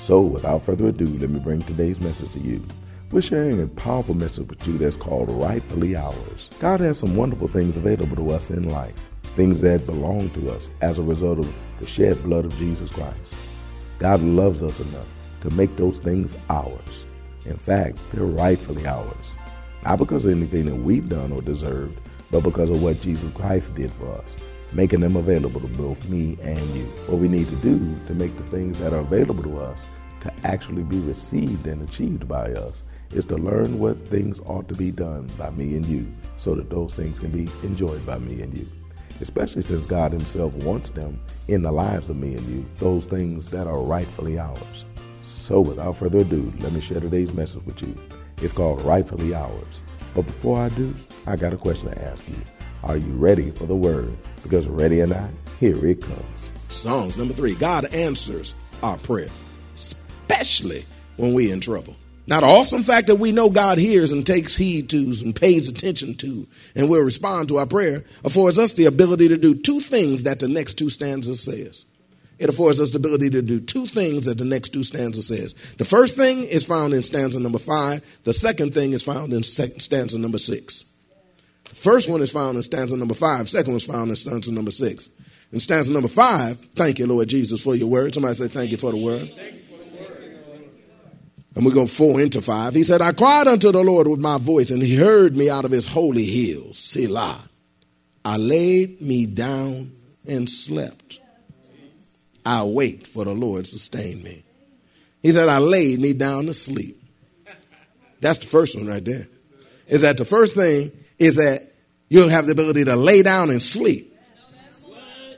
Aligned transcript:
So, 0.00 0.20
without 0.20 0.62
further 0.62 0.88
ado, 0.88 1.06
let 1.06 1.30
me 1.30 1.38
bring 1.38 1.62
today's 1.62 2.00
message 2.00 2.32
to 2.32 2.38
you. 2.38 2.62
We're 3.10 3.20
sharing 3.20 3.62
a 3.62 3.66
powerful 3.66 4.14
message 4.14 4.48
with 4.48 4.66
you 4.66 4.78
that's 4.78 4.96
called 4.96 5.28
Rightfully 5.28 5.96
Ours. 5.96 6.50
God 6.60 6.80
has 6.80 6.98
some 6.98 7.16
wonderful 7.16 7.48
things 7.48 7.76
available 7.76 8.16
to 8.16 8.30
us 8.30 8.50
in 8.50 8.68
life, 8.68 8.94
things 9.22 9.60
that 9.62 9.86
belong 9.86 10.30
to 10.30 10.50
us 10.50 10.70
as 10.80 10.98
a 10.98 11.02
result 11.02 11.38
of 11.38 11.54
the 11.80 11.86
shed 11.86 12.22
blood 12.22 12.44
of 12.44 12.56
Jesus 12.56 12.90
Christ. 12.90 13.34
God 13.98 14.22
loves 14.22 14.62
us 14.62 14.80
enough 14.80 15.08
to 15.42 15.50
make 15.50 15.74
those 15.76 15.98
things 15.98 16.36
ours. 16.48 17.04
In 17.44 17.56
fact, 17.56 17.98
they're 18.12 18.24
rightfully 18.24 18.86
ours. 18.86 19.36
Not 19.84 19.98
because 19.98 20.24
of 20.24 20.32
anything 20.32 20.66
that 20.66 20.76
we've 20.76 21.08
done 21.08 21.32
or 21.32 21.40
deserved, 21.40 21.98
but 22.30 22.42
because 22.42 22.70
of 22.70 22.82
what 22.82 23.00
Jesus 23.00 23.32
Christ 23.32 23.74
did 23.74 23.90
for 23.92 24.12
us, 24.12 24.36
making 24.72 25.00
them 25.00 25.16
available 25.16 25.60
to 25.60 25.66
both 25.68 26.08
me 26.08 26.36
and 26.42 26.58
you. 26.74 26.84
What 27.06 27.18
we 27.18 27.28
need 27.28 27.48
to 27.48 27.56
do 27.56 27.78
to 28.06 28.14
make 28.14 28.36
the 28.36 28.44
things 28.44 28.78
that 28.78 28.92
are 28.92 29.00
available 29.00 29.42
to 29.44 29.58
us 29.58 29.86
to 30.20 30.32
actually 30.44 30.82
be 30.82 30.98
received 30.98 31.66
and 31.66 31.88
achieved 31.88 32.28
by 32.28 32.52
us 32.52 32.84
is 33.10 33.24
to 33.26 33.36
learn 33.36 33.78
what 33.78 34.08
things 34.08 34.40
ought 34.40 34.68
to 34.68 34.74
be 34.74 34.90
done 34.90 35.30
by 35.38 35.50
me 35.50 35.76
and 35.76 35.86
you 35.86 36.06
so 36.36 36.54
that 36.54 36.70
those 36.70 36.92
things 36.92 37.18
can 37.18 37.30
be 37.30 37.50
enjoyed 37.62 38.04
by 38.04 38.18
me 38.18 38.42
and 38.42 38.56
you. 38.56 38.68
Especially 39.20 39.62
since 39.62 39.86
God 39.86 40.12
Himself 40.12 40.54
wants 40.54 40.90
them 40.90 41.20
in 41.48 41.62
the 41.62 41.72
lives 41.72 42.10
of 42.10 42.16
me 42.16 42.34
and 42.34 42.46
you, 42.48 42.66
those 42.78 43.04
things 43.04 43.50
that 43.50 43.66
are 43.66 43.80
rightfully 43.80 44.38
ours. 44.38 44.84
So, 45.22 45.60
without 45.60 45.96
further 45.96 46.20
ado, 46.20 46.52
let 46.60 46.72
me 46.72 46.80
share 46.80 47.00
today's 47.00 47.32
message 47.32 47.64
with 47.64 47.82
you. 47.82 47.96
It's 48.40 48.52
called 48.52 48.82
Rightfully 48.82 49.34
Ours. 49.34 49.82
But 50.14 50.26
before 50.26 50.60
I 50.60 50.68
do, 50.68 50.94
I 51.26 51.36
got 51.36 51.52
a 51.52 51.56
question 51.56 51.90
to 51.90 52.04
ask 52.04 52.28
you. 52.28 52.57
Are 52.84 52.96
you 52.96 53.12
ready 53.12 53.50
for 53.50 53.66
the 53.66 53.74
word? 53.74 54.16
Because 54.42 54.66
ready 54.66 55.00
or 55.00 55.06
not, 55.06 55.30
here 55.58 55.84
it 55.86 56.00
comes. 56.00 56.48
Psalms 56.68 57.16
number 57.16 57.34
three 57.34 57.54
God 57.54 57.86
answers 57.86 58.54
our 58.82 58.96
prayer, 58.98 59.28
especially 59.74 60.84
when 61.16 61.34
we're 61.34 61.52
in 61.52 61.60
trouble. 61.60 61.96
Now, 62.28 62.40
the 62.40 62.46
awesome 62.46 62.82
fact 62.82 63.06
that 63.06 63.16
we 63.16 63.32
know 63.32 63.48
God 63.48 63.78
hears 63.78 64.12
and 64.12 64.26
takes 64.26 64.54
heed 64.54 64.90
to 64.90 65.12
and 65.24 65.34
pays 65.34 65.66
attention 65.66 66.14
to 66.16 66.46
and 66.76 66.90
will 66.90 67.00
respond 67.00 67.48
to 67.48 67.56
our 67.56 67.66
prayer 67.66 68.04
affords 68.22 68.58
us 68.58 68.74
the 68.74 68.84
ability 68.84 69.28
to 69.28 69.38
do 69.38 69.54
two 69.54 69.80
things 69.80 70.24
that 70.24 70.38
the 70.38 70.46
next 70.46 70.74
two 70.74 70.90
stanzas 70.90 71.42
says. 71.42 71.86
It 72.38 72.50
affords 72.50 72.80
us 72.80 72.90
the 72.90 72.98
ability 72.98 73.30
to 73.30 73.42
do 73.42 73.60
two 73.60 73.86
things 73.86 74.26
that 74.26 74.36
the 74.38 74.44
next 74.44 74.68
two 74.68 74.84
stanzas 74.84 75.26
says. 75.26 75.54
The 75.78 75.86
first 75.86 76.16
thing 76.16 76.44
is 76.44 76.66
found 76.66 76.92
in 76.92 77.02
stanza 77.02 77.40
number 77.40 77.58
five. 77.58 78.04
The 78.24 78.34
second 78.34 78.74
thing 78.74 78.92
is 78.92 79.02
found 79.02 79.32
in 79.32 79.42
stanza 79.42 80.18
number 80.18 80.38
six. 80.38 80.84
First 81.74 82.08
one 82.08 82.20
is 82.22 82.32
found 82.32 82.56
in 82.56 82.62
stanza 82.62 82.96
number 82.96 83.14
five. 83.14 83.48
Second 83.48 83.72
one 83.72 83.76
is 83.76 83.86
found 83.86 84.10
in 84.10 84.16
stanza 84.16 84.52
number 84.52 84.70
six. 84.70 85.10
In 85.52 85.60
stanza 85.60 85.92
number 85.92 86.08
five, 86.08 86.58
thank 86.74 86.98
you, 86.98 87.06
Lord 87.06 87.28
Jesus, 87.28 87.62
for 87.62 87.74
your 87.74 87.88
word. 87.88 88.14
Somebody 88.14 88.34
say, 88.34 88.48
Thank 88.48 88.70
you 88.70 88.76
for 88.76 88.90
the 88.90 88.98
word. 88.98 89.30
And 91.54 91.64
we're 91.64 91.72
going 91.72 91.88
four 91.88 92.20
into 92.20 92.40
five. 92.40 92.74
He 92.74 92.82
said, 92.82 93.00
I 93.00 93.12
cried 93.12 93.48
unto 93.48 93.72
the 93.72 93.82
Lord 93.82 94.06
with 94.06 94.20
my 94.20 94.38
voice, 94.38 94.70
and 94.70 94.82
he 94.82 94.94
heard 94.94 95.36
me 95.36 95.50
out 95.50 95.64
of 95.64 95.70
his 95.70 95.86
holy 95.86 96.24
hills. 96.24 96.78
Selah. 96.78 97.48
I 98.24 98.36
laid 98.36 99.00
me 99.00 99.26
down 99.26 99.92
and 100.28 100.48
slept. 100.48 101.18
I 102.44 102.62
wait 102.62 103.06
for 103.06 103.24
the 103.24 103.32
Lord 103.32 103.64
to 103.64 103.70
sustain 103.70 104.22
me. 104.22 104.44
He 105.22 105.32
said, 105.32 105.48
I 105.48 105.58
laid 105.58 105.98
me 105.98 106.12
down 106.12 106.46
to 106.46 106.54
sleep. 106.54 107.02
That's 108.20 108.38
the 108.38 108.46
first 108.46 108.76
one 108.76 108.86
right 108.86 109.04
there. 109.04 109.26
Is 109.86 110.02
that 110.02 110.18
the 110.18 110.24
first 110.24 110.54
thing 110.54 110.92
is 111.18 111.36
that 111.36 111.62
you'll 112.08 112.28
have 112.28 112.46
the 112.46 112.52
ability 112.52 112.84
to 112.84 112.96
lay 112.96 113.22
down 113.22 113.50
and 113.50 113.62
sleep. 113.62 114.14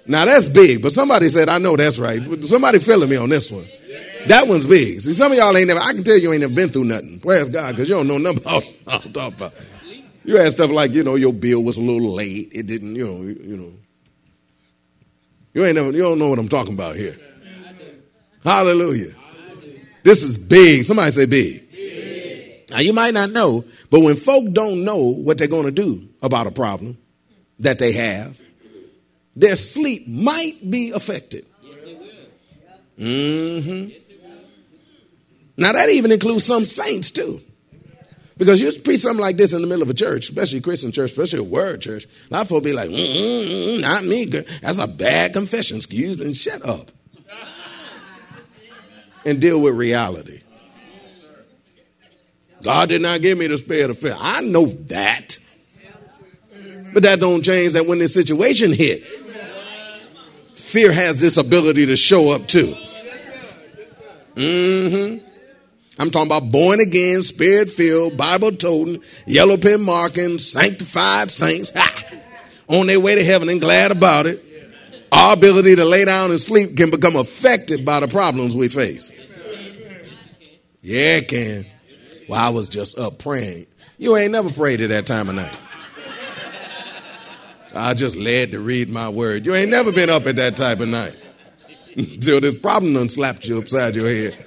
Now 0.06 0.24
that's 0.24 0.48
big, 0.48 0.82
but 0.82 0.92
somebody 0.92 1.28
said, 1.28 1.48
I 1.48 1.58
know 1.58 1.76
that's 1.76 1.98
right. 1.98 2.20
Somebody 2.42 2.78
feeling 2.78 3.10
me 3.10 3.16
on 3.16 3.28
this 3.28 3.50
one. 3.50 3.66
That 4.26 4.48
one's 4.48 4.66
big. 4.66 5.00
See, 5.00 5.12
some 5.12 5.32
of 5.32 5.38
y'all 5.38 5.56
ain't 5.56 5.68
never, 5.68 5.80
I 5.80 5.92
can 5.92 6.04
tell 6.04 6.18
you 6.18 6.32
ain't 6.32 6.40
never 6.40 6.54
been 6.54 6.68
through 6.68 6.84
nothing. 6.84 7.20
Praise 7.20 7.48
God, 7.48 7.74
because 7.74 7.88
you 7.88 7.94
don't 7.94 8.08
know 8.08 8.18
nothing 8.18 8.42
about 8.42 8.64
I'm 8.86 9.12
talking 9.12 9.34
about. 9.34 9.52
You 10.24 10.36
had 10.36 10.52
stuff 10.52 10.70
like, 10.70 10.90
you 10.90 11.02
know, 11.02 11.14
your 11.14 11.32
bill 11.32 11.62
was 11.62 11.78
a 11.78 11.80
little 11.80 12.12
late. 12.12 12.50
It 12.52 12.66
didn't, 12.66 12.96
you 12.96 13.06
know, 13.06 13.22
you 13.22 13.56
know. 13.56 13.72
You 15.54 15.64
ain't 15.64 15.74
never, 15.74 15.90
you 15.90 16.02
don't 16.02 16.18
know 16.18 16.28
what 16.28 16.38
I'm 16.38 16.48
talking 16.48 16.74
about 16.74 16.96
here. 16.96 17.16
Hallelujah. 18.44 19.14
This 20.02 20.22
is 20.22 20.38
big. 20.38 20.84
Somebody 20.84 21.10
say 21.12 21.26
big. 21.26 21.62
Now 22.70 22.78
you 22.78 22.92
might 22.92 23.14
not 23.14 23.30
know, 23.30 23.64
but 23.90 24.00
when 24.00 24.16
folk 24.16 24.52
don't 24.52 24.84
know 24.84 25.12
what 25.12 25.38
they're 25.38 25.48
going 25.48 25.66
to 25.66 25.72
do 25.72 26.08
about 26.22 26.46
a 26.46 26.50
problem 26.50 26.98
that 27.58 27.78
they 27.78 27.92
have, 27.92 28.40
their 29.36 29.56
sleep 29.56 30.06
might 30.06 30.70
be 30.70 30.92
affected. 30.92 31.46
Mm-hmm. 32.98 33.98
Now 35.56 35.72
that 35.72 35.88
even 35.88 36.12
includes 36.12 36.44
some 36.44 36.64
saints 36.64 37.10
too. 37.10 37.40
Because 38.36 38.62
you 38.62 38.72
preach 38.80 39.00
something 39.00 39.20
like 39.20 39.36
this 39.36 39.52
in 39.52 39.60
the 39.60 39.66
middle 39.66 39.82
of 39.82 39.90
a 39.90 39.94
church, 39.94 40.30
especially 40.30 40.60
a 40.60 40.62
Christian 40.62 40.92
church, 40.92 41.10
especially 41.10 41.40
a 41.40 41.42
word 41.42 41.82
church, 41.82 42.06
a 42.06 42.32
lot 42.32 42.42
of 42.42 42.48
folks 42.48 42.64
be 42.64 42.72
like, 42.72 42.88
mm 42.88 43.80
not 43.82 44.02
me. 44.04 44.24
That's 44.24 44.78
a 44.78 44.86
bad 44.86 45.34
confession. 45.34 45.76
Excuse 45.76 46.18
me. 46.18 46.32
Shut 46.32 46.64
up. 46.64 46.90
and 49.26 49.40
deal 49.42 49.60
with 49.60 49.74
reality. 49.74 50.40
God 52.62 52.88
did 52.88 53.02
not 53.02 53.22
give 53.22 53.38
me 53.38 53.46
the 53.46 53.58
spirit 53.58 53.90
of 53.90 53.98
fear. 53.98 54.16
I 54.18 54.40
know 54.42 54.66
that. 54.66 55.38
But 56.92 57.04
that 57.04 57.20
don't 57.20 57.42
change 57.42 57.74
that 57.74 57.86
when 57.86 57.98
this 57.98 58.12
situation 58.14 58.72
hit, 58.72 59.04
fear 60.54 60.92
has 60.92 61.18
this 61.18 61.36
ability 61.36 61.86
to 61.86 61.96
show 61.96 62.30
up 62.30 62.46
too. 62.46 62.74
Mm-hmm. 64.34 65.26
I'm 65.98 66.10
talking 66.10 66.28
about 66.28 66.50
born 66.50 66.80
again, 66.80 67.22
spirit 67.22 67.68
filled, 67.68 68.16
Bible 68.16 68.52
toting, 68.52 69.02
yellow 69.26 69.56
pen 69.58 69.82
marking, 69.82 70.38
sanctified 70.38 71.30
saints 71.30 71.72
ha, 71.74 71.94
on 72.68 72.86
their 72.86 72.98
way 72.98 73.16
to 73.16 73.24
heaven 73.24 73.48
and 73.50 73.60
glad 73.60 73.90
about 73.90 74.26
it. 74.26 74.42
Our 75.12 75.34
ability 75.34 75.76
to 75.76 75.84
lay 75.84 76.04
down 76.04 76.30
and 76.30 76.40
sleep 76.40 76.76
can 76.76 76.90
become 76.90 77.16
affected 77.16 77.84
by 77.84 78.00
the 78.00 78.08
problems 78.08 78.56
we 78.56 78.68
face. 78.68 79.12
Yeah, 80.80 81.16
it 81.16 81.28
can. 81.28 81.66
Well, 82.30 82.38
I 82.38 82.50
was 82.50 82.68
just 82.68 82.96
up 82.96 83.18
praying. 83.18 83.66
You 83.98 84.16
ain't 84.16 84.30
never 84.30 84.52
prayed 84.52 84.80
at 84.80 84.90
that 84.90 85.04
time 85.04 85.28
of 85.28 85.34
night. 85.34 85.58
I 87.74 87.92
just 87.94 88.14
led 88.14 88.52
to 88.52 88.60
read 88.60 88.88
my 88.88 89.08
word. 89.08 89.44
You 89.44 89.52
ain't 89.52 89.72
never 89.72 89.90
been 89.90 90.08
up 90.08 90.26
at 90.26 90.36
that 90.36 90.56
type 90.56 90.78
of 90.78 90.86
night. 90.86 91.16
Until 91.96 92.40
this 92.40 92.56
problem 92.56 92.94
done 92.94 93.08
slapped 93.08 93.48
you 93.48 93.58
upside 93.58 93.96
your 93.96 94.06
head. 94.08 94.46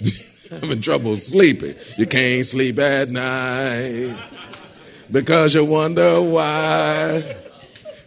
having 0.50 0.80
trouble 0.80 1.16
sleeping. 1.16 1.74
You 1.98 2.06
can't 2.06 2.46
sleep 2.46 2.78
at 2.78 3.08
night 3.08 4.16
because 5.10 5.56
you 5.56 5.64
wonder 5.64 6.22
why. 6.22 7.34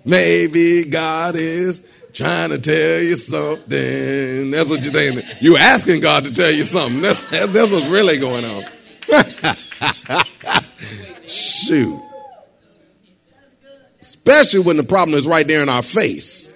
Maybe 0.06 0.86
God 0.86 1.36
is 1.36 1.82
trying 2.20 2.50
to 2.50 2.58
tell 2.58 3.02
you 3.02 3.16
something. 3.16 4.52
That's 4.52 4.70
what 4.70 4.84
you're 4.84 4.92
thinking. 4.92 5.24
You 5.40 5.56
asking 5.56 6.02
God 6.02 6.26
to 6.26 6.34
tell 6.34 6.52
you 6.52 6.64
something. 6.64 7.02
That's, 7.02 7.22
that's 7.30 7.72
what's 7.72 7.88
really 7.88 8.18
going 8.18 8.44
on. 8.44 8.66
Shoot. 11.26 12.02
Especially 14.02 14.60
when 14.60 14.76
the 14.76 14.84
problem 14.84 15.18
is 15.18 15.26
right 15.26 15.48
there 15.48 15.64
in 15.64 15.70
our 15.70 15.82
face. 15.82 16.50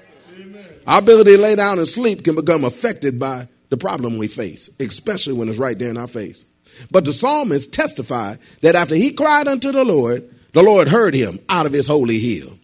Our 0.86 1.00
ability 1.00 1.38
to 1.38 1.42
lay 1.42 1.56
down 1.56 1.77
and 1.77 1.88
sleep 1.88 2.25
can 2.25 2.36
become 2.36 2.65
affected 2.65 3.18
by 3.18 3.48
the 3.69 3.77
problem 3.77 4.18
we 4.18 4.27
face, 4.27 4.69
especially 4.81 5.33
when 5.33 5.48
it's 5.48 5.60
right 5.60 5.80
there 5.80 5.89
in 5.89 5.98
our 5.98 6.10
face. 6.10 6.44
But 6.92 7.06
the 7.06 7.13
psalmist 7.13 7.74
testified 7.74 8.39
that 8.62 8.75
after 8.75 8.95
he 8.95 9.13
cried 9.13 9.48
unto 9.48 9.71
the 9.71 9.86
Lord, 9.86 10.30
the 10.51 10.62
Lord 10.62 10.89
heard 10.89 11.13
him 11.13 11.39
out 11.48 11.65
of 11.65 11.71
his 11.71 11.88
holy 11.88 12.19
hill, 12.19 12.60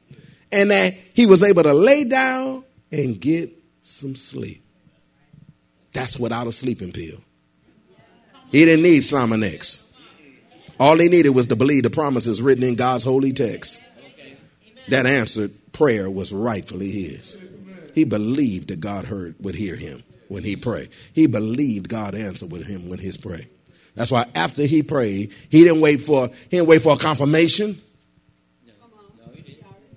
and 0.51 0.69
that 0.69 0.93
he 1.13 1.25
was 1.25 1.43
able 1.43 1.63
to 1.63 1.73
lay 1.73 2.03
down 2.03 2.65
and 2.91 3.19
get 3.19 3.51
some 3.81 4.15
sleep. 4.15 4.63
That's 5.93 6.19
without 6.19 6.47
a 6.47 6.51
sleeping 6.51 6.91
pill. 6.91 7.17
He 8.51 8.65
didn't 8.65 8.83
need 8.83 9.01
Sominex. 9.01 9.85
All 10.79 10.97
he 10.97 11.09
needed 11.09 11.31
was 11.31 11.47
to 11.47 11.55
believe 11.55 11.83
the 11.83 11.89
promises 11.89 12.41
written 12.41 12.63
in 12.63 12.75
God's 12.75 13.03
holy 13.03 13.33
text. 13.33 13.81
That 14.89 15.05
answered 15.05 15.51
prayer 15.71 16.09
was 16.09 16.33
rightfully 16.33 16.89
his. 16.89 17.37
He 17.93 18.05
believed 18.05 18.69
that 18.69 18.79
God 18.79 19.05
heard 19.05 19.35
would 19.39 19.55
hear 19.55 19.75
him 19.75 20.03
when 20.29 20.43
he 20.43 20.55
prayed. 20.55 20.89
He 21.13 21.27
believed 21.27 21.89
God 21.89 22.15
answered 22.15 22.51
with 22.51 22.65
him 22.65 22.89
when 22.89 22.99
he 22.99 23.11
prayed. 23.21 23.49
That's 23.95 24.11
why 24.11 24.25
after 24.35 24.63
he 24.63 24.83
prayed, 24.83 25.33
he 25.49 25.63
didn't 25.63 25.81
wait 25.81 26.01
for 26.01 26.27
he 26.27 26.57
didn't 26.57 26.69
wait 26.69 26.81
for 26.81 26.93
a 26.93 26.97
confirmation. 26.97 27.81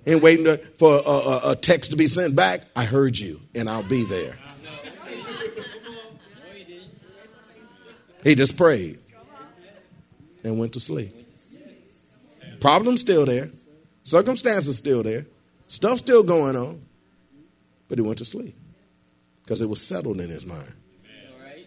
He 0.05 0.11
didn't 0.11 0.23
wait 0.23 0.77
for 0.77 1.01
a, 1.05 1.09
a, 1.09 1.51
a 1.51 1.55
text 1.55 1.91
to 1.91 1.97
be 1.97 2.07
sent 2.07 2.35
back. 2.35 2.61
I 2.75 2.83
heard 2.85 3.17
you, 3.17 3.39
and 3.55 3.69
I'll 3.69 3.83
be 3.83 4.03
there. 4.05 4.35
He 8.23 8.35
just 8.35 8.57
prayed 8.57 8.99
and 10.43 10.59
went 10.59 10.73
to 10.73 10.79
sleep. 10.79 11.11
Problems 12.59 13.01
still 13.01 13.25
there, 13.25 13.49
circumstances 14.03 14.77
still 14.77 15.03
there, 15.03 15.25
stuff 15.67 15.97
still 15.97 16.23
going 16.23 16.55
on, 16.55 16.81
but 17.89 17.97
he 17.97 18.01
went 18.01 18.19
to 18.19 18.25
sleep 18.25 18.55
because 19.43 19.61
it 19.61 19.69
was 19.69 19.81
settled 19.81 20.21
in 20.21 20.29
his 20.29 20.45
mind. 20.45 20.71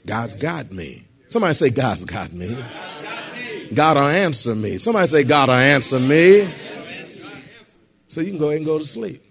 God's 0.06 0.34
got 0.34 0.72
me. 0.72 1.04
Somebody 1.28 1.54
say, 1.54 1.70
God's 1.70 2.04
got 2.04 2.32
me. 2.32 2.56
God 3.74 3.96
will 3.96 4.04
answer 4.04 4.54
me. 4.54 4.76
Somebody 4.78 5.06
say, 5.08 5.24
God 5.24 5.48
will 5.48 5.56
answer 5.56 5.98
me. 5.98 6.48
So 8.16 8.22
you 8.22 8.30
can 8.30 8.38
go 8.38 8.46
ahead 8.46 8.56
and 8.56 8.64
go 8.64 8.78
to 8.78 8.84
sleep. 8.86 9.22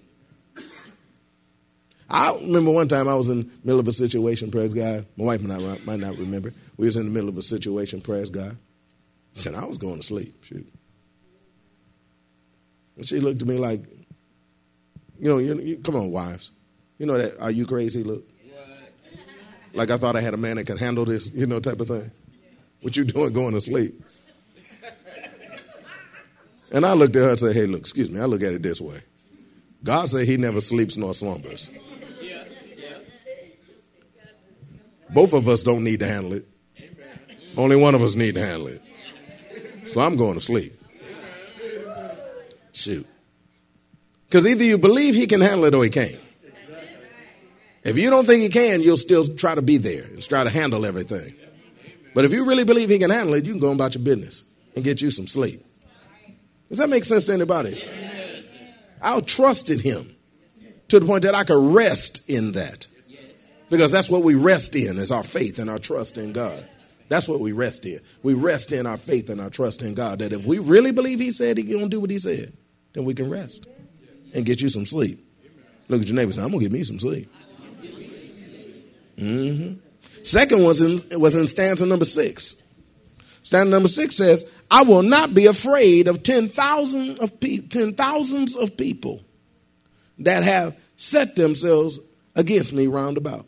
I 2.07 2.37
remember 2.39 2.69
one 2.69 2.87
time 2.87 3.07
I 3.07 3.15
was 3.15 3.29
in 3.29 3.39
the 3.39 3.49
middle 3.63 3.79
of 3.79 3.87
a 3.87 3.91
situation, 3.91 4.51
praise 4.51 4.75
God. 4.75 5.07
My 5.17 5.25
wife 5.25 5.41
might 5.41 5.59
not, 5.59 5.85
might 5.87 5.99
not 5.99 6.15
remember. 6.17 6.53
We 6.77 6.85
was 6.85 6.95
in 6.95 7.05
the 7.05 7.11
middle 7.11 7.27
of 7.27 7.35
a 7.35 7.41
situation, 7.41 7.99
praise 7.99 8.29
God. 8.29 8.55
I 9.35 9.39
said, 9.39 9.55
I 9.55 9.65
was 9.65 9.79
going 9.79 10.01
to 10.01 10.03
sleep. 10.03 10.35
Shoot. 10.43 10.71
And 12.95 13.07
she 13.07 13.19
looked 13.19 13.41
at 13.41 13.47
me 13.47 13.57
like, 13.57 13.81
you 15.19 15.29
know, 15.29 15.39
you, 15.39 15.59
you, 15.59 15.77
come 15.77 15.95
on, 15.95 16.11
wives. 16.11 16.51
You 16.99 17.07
know 17.07 17.17
that, 17.17 17.41
are 17.41 17.49
you 17.49 17.65
crazy 17.65 18.03
look? 18.03 18.29
Like 19.73 19.89
I 19.89 19.97
thought 19.97 20.15
I 20.15 20.21
had 20.21 20.35
a 20.35 20.38
man 20.38 20.57
that 20.57 20.65
could 20.65 20.77
handle 20.77 21.05
this, 21.05 21.33
you 21.33 21.47
know, 21.47 21.59
type 21.59 21.81
of 21.81 21.88
thing. 21.88 22.11
What 22.81 22.95
you 22.95 23.03
doing 23.03 23.33
going 23.33 23.55
to 23.55 23.61
sleep? 23.61 23.99
And 26.71 26.85
I 26.85 26.94
looked 26.94 27.15
at 27.15 27.21
her 27.23 27.29
and 27.29 27.39
said, 27.39 27.56
hey, 27.56 27.65
look, 27.65 27.81
excuse 27.81 28.09
me, 28.09 28.19
I 28.19 28.25
look 28.25 28.41
at 28.41 28.53
it 28.53 28.63
this 28.63 28.81
way. 28.81 29.01
God 29.83 30.09
said 30.09 30.27
he 30.27 30.38
never 30.38 30.62
sleeps 30.62 30.97
nor 30.97 31.13
slumbers. 31.13 31.69
Both 35.09 35.33
of 35.33 35.47
us 35.47 35.63
don't 35.63 35.83
need 35.83 36.00
to 36.00 36.07
handle 36.07 36.33
it. 36.33 36.47
Only 37.56 37.75
one 37.75 37.95
of 37.95 38.01
us 38.01 38.15
need 38.15 38.35
to 38.35 38.41
handle 38.45 38.67
it. 38.67 38.81
So 39.88 40.01
I'm 40.01 40.17
going 40.17 40.33
to 40.33 40.41
sleep. 40.41 40.73
Shoot. 42.73 43.07
Because 44.25 44.45
either 44.45 44.63
you 44.63 44.77
believe 44.77 45.15
he 45.15 45.27
can 45.27 45.39
handle 45.39 45.65
it 45.65 45.75
or 45.75 45.83
he 45.83 45.89
can't. 45.89 46.19
If 47.83 47.97
you 47.97 48.09
don't 48.09 48.25
think 48.25 48.41
he 48.41 48.50
can, 48.50 48.81
you'll 48.81 48.97
still 48.97 49.27
try 49.35 49.53
to 49.56 49.62
be 49.62 49.77
there 49.77 50.03
and 50.03 50.21
try 50.21 50.44
to 50.44 50.50
handle 50.50 50.85
everything. 50.85 51.35
But 52.15 52.25
if 52.25 52.33
you 52.33 52.45
really 52.45 52.63
believe 52.63 52.89
he 52.89 52.97
can 52.97 53.12
handle 53.12 53.35
it, 53.35 53.45
you 53.45 53.51
can 53.51 53.62
go 53.62 53.71
about 53.71 53.94
your 53.94 54.03
business 54.03 54.44
and 54.75 54.83
get 54.83 55.01
you 55.01 55.12
some 55.12 55.27
sleep. 55.27 55.63
Does 56.75 56.81
that 56.81 56.89
make 56.89 57.06
sense 57.06 57.24
to 57.27 57.31
anybody? 57.31 57.81
I 59.01 59.22
trusted 59.22 59.80
him 59.80 60.13
to 60.89 61.00
the 61.00 61.06
point 61.06 61.24
that 61.24 61.33
I 61.33 61.45
could 61.45 61.74
rest 61.74 62.30
in 62.30 62.51
that. 62.51 62.86
Because 63.69 63.94
that's 63.94 64.10
what 64.10 64.24
we 64.24 64.36
rest 64.36 64.75
in 64.75 64.98
is 64.98 65.10
our 65.10 65.24
faith 65.24 65.57
and 65.57 65.69
our 65.69 65.80
trust 65.80 66.18
in 66.18 66.33
God. 66.33 66.62
That's 67.07 67.30
what 67.30 67.39
we 67.39 67.54
rest 67.54 67.86
in. 67.86 68.01
We 68.24 68.33
rest 68.33 68.74
in 68.74 68.86
our 68.86 68.98
faith 68.98 69.30
and 69.30 69.39
our 69.39 69.50
trust 69.50 69.83
in 69.83 69.94
God. 69.94 70.19
That 70.19 70.33
if 70.33 70.45
we 70.45 70.60
really 70.60 70.92
believe 70.92 71.22
He 71.22 71.31
said 71.31 71.57
He's 71.57 71.72
going 71.72 71.86
to 71.86 71.89
do 71.89 72.01
what 72.01 72.10
He 72.10 72.19
said, 72.19 72.51
then 72.92 73.06
we 73.06 73.13
can 73.13 73.30
rest 73.30 73.68
and 74.33 74.45
get 74.45 74.62
you 74.62 74.68
some 74.68 74.86
sleep. 74.86 75.25
Look 75.88 76.01
at 76.01 76.07
your 76.07 76.16
neighbor 76.18 76.33
say, 76.33 76.42
I'm 76.42 76.50
going 76.50 76.60
to 76.60 76.66
get 76.66 76.74
me 76.74 76.83
some 76.83 77.00
sleep. 77.00 77.33
Mm-hmm. 79.18 79.75
Second 80.24 80.62
was 80.62 80.81
in, 80.81 81.22
was 81.22 81.36
in 81.36 81.48
stanza 81.48 81.86
number 81.86 82.04
six. 82.04 82.62
Stanza 83.44 83.69
number 83.69 83.88
six 83.88 84.18
says, 84.18 84.44
I 84.75 84.83
will 84.83 85.04
not 85.04 85.33
be 85.33 85.45
afraid 85.45 86.10
of 86.10 86.22
ten 86.22 86.50
thousand 86.50 87.19
of 87.19 87.39
pe- 87.39 87.60
ten 87.60 87.94
thousands 87.94 88.57
of 88.57 88.75
people 88.75 89.24
that 90.19 90.44
have 90.44 90.75
set 90.98 91.38
themselves 91.38 91.98
against 92.36 92.74
me 92.74 92.88
round 92.88 93.16
about. 93.16 93.45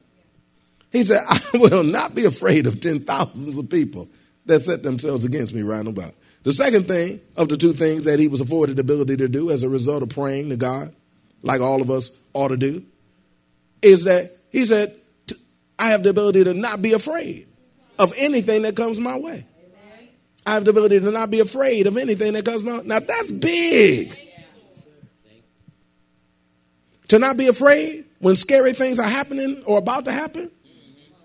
He 0.90 1.04
said, 1.04 1.26
I 1.30 1.42
will 1.56 1.84
not 1.84 2.16
be 2.16 2.24
afraid 2.24 2.66
of 2.66 2.80
ten 2.80 3.02
thousands 3.02 3.58
of 3.58 3.70
people 3.70 4.08
that 4.46 4.62
set 4.62 4.84
themselves 4.84 5.26
against 5.26 5.54
me 5.54 5.64
round 5.64 5.90
about. 5.90 6.14
The 6.44 6.54
second 6.54 6.86
thing 6.86 7.20
of 7.36 7.50
the 7.50 7.58
two 7.58 7.74
things 7.74 8.06
that 8.06 8.20
he 8.20 8.30
was 8.30 8.40
afforded 8.40 8.78
the 8.78 8.82
ability 8.82 9.18
to 9.18 9.28
do 9.28 9.52
as 9.52 9.64
a 9.64 9.70
result 9.70 10.04
of 10.04 10.10
praying 10.12 10.48
to 10.52 10.56
God, 10.56 10.96
like 11.42 11.60
all 11.60 11.82
of 11.82 11.92
us 11.92 12.10
ought 12.32 12.50
to 12.50 12.58
do, 12.58 12.86
is 13.82 14.06
that 14.06 14.32
he 14.54 14.66
said, 14.66 14.96
I 15.78 15.90
have 15.90 16.04
the 16.04 16.10
ability 16.10 16.46
to 16.46 16.54
not 16.54 16.82
be 16.82 16.94
afraid 16.94 17.50
of 18.00 18.14
anything 18.16 18.62
that 18.62 18.78
comes 18.78 18.98
my 18.98 19.18
way. 19.18 19.46
I 20.48 20.54
have 20.54 20.64
the 20.64 20.72
ability 20.72 21.02
to 21.02 21.12
not 21.12 21.30
be 21.30 21.42
afraid 21.42 21.88
of 21.88 21.98
anything 21.98 22.32
that 22.32 22.46
comes 22.46 22.64
my. 22.64 22.82
Now 22.82 23.00
that's 23.00 23.32
big. 23.32 24.18
To 27.10 27.20
not 27.20 27.36
be 27.36 27.48
afraid 27.48 28.06
when 28.20 28.38
scary 28.38 28.72
things 28.72 28.98
are 28.98 29.10
happening 29.10 29.62
or 29.66 29.78
about 29.78 30.06
to 30.06 30.12
happen. 30.14 30.50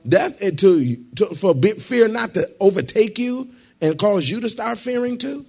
That 0.06 0.40
to, 0.40 0.96
to 1.14 1.26
for 1.36 1.54
fear 1.54 2.08
not 2.08 2.34
to 2.34 2.50
overtake 2.58 3.16
you 3.20 3.48
and 3.80 3.96
cause 3.96 4.28
you 4.28 4.40
to 4.40 4.48
start 4.48 4.76
fearing 4.76 5.18
too. 5.18 5.46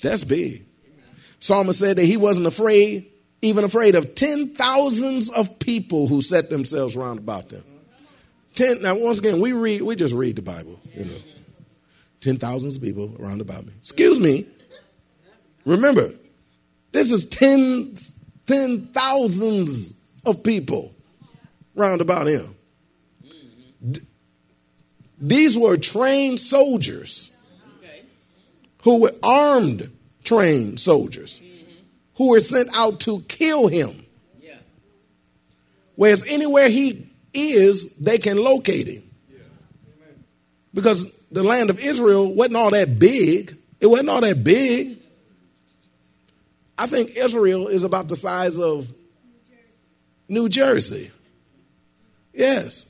That's 0.00 0.24
big. 0.24 0.64
Psalmist 1.38 1.78
said 1.78 1.98
that 1.98 2.04
he 2.06 2.16
wasn't 2.16 2.46
afraid, 2.46 3.06
even 3.42 3.64
afraid 3.64 3.94
of 3.94 4.14
ten 4.14 4.54
thousands 4.54 5.28
of 5.28 5.58
people 5.58 6.06
who 6.06 6.22
set 6.22 6.48
themselves 6.48 6.96
round 6.96 7.18
about 7.18 7.50
them. 7.50 7.64
Ten. 8.54 8.80
Now, 8.80 8.96
once 8.96 9.18
again, 9.18 9.38
we 9.38 9.52
read, 9.52 9.82
we 9.82 9.96
just 9.96 10.14
read 10.14 10.36
the 10.36 10.42
Bible, 10.42 10.80
you 10.94 11.04
know. 11.04 11.18
Ten 12.20 12.36
thousands 12.36 12.76
of 12.76 12.82
people 12.82 13.16
around 13.18 13.40
about 13.40 13.64
me. 13.64 13.72
Excuse 13.78 14.20
me. 14.20 14.46
Remember, 15.64 16.10
this 16.92 17.12
is 17.12 17.26
tens, 17.26 18.18
ten 18.46 18.86
thousands 18.88 19.94
of 20.24 20.42
people 20.42 20.94
round 21.74 22.00
about 22.00 22.26
him. 22.26 22.54
These 25.18 25.58
were 25.58 25.76
trained 25.76 26.40
soldiers 26.40 27.30
who 28.82 29.02
were 29.02 29.14
armed, 29.22 29.90
trained 30.24 30.80
soldiers 30.80 31.40
who 32.14 32.30
were 32.30 32.40
sent 32.40 32.68
out 32.74 33.00
to 33.00 33.20
kill 33.28 33.68
him. 33.68 34.06
Whereas 35.96 36.26
anywhere 36.26 36.68
he 36.70 37.06
is, 37.34 37.92
they 37.94 38.18
can 38.18 38.38
locate 38.38 38.86
him. 38.86 39.02
Because 40.72 41.12
the 41.30 41.42
land 41.42 41.70
of 41.70 41.78
Israel 41.78 42.34
wasn't 42.34 42.56
all 42.56 42.70
that 42.70 42.98
big. 42.98 43.56
It 43.80 43.86
wasn't 43.86 44.08
all 44.08 44.20
that 44.20 44.42
big. 44.42 44.98
I 46.76 46.86
think 46.86 47.16
Israel 47.16 47.68
is 47.68 47.84
about 47.84 48.08
the 48.08 48.16
size 48.16 48.58
of 48.58 48.92
New 50.28 50.48
Jersey. 50.48 51.10
New 51.10 51.10
Jersey. 51.10 51.10
Yes. 52.32 52.86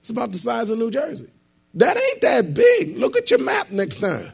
It's 0.00 0.10
about 0.10 0.32
the 0.32 0.38
size 0.38 0.70
of 0.70 0.78
New 0.78 0.90
Jersey. 0.90 1.28
That 1.74 1.96
ain't 1.96 2.20
that 2.22 2.54
big. 2.54 2.96
Look 2.96 3.16
at 3.16 3.30
your 3.30 3.40
map 3.40 3.70
next 3.70 3.96
time. 3.96 4.32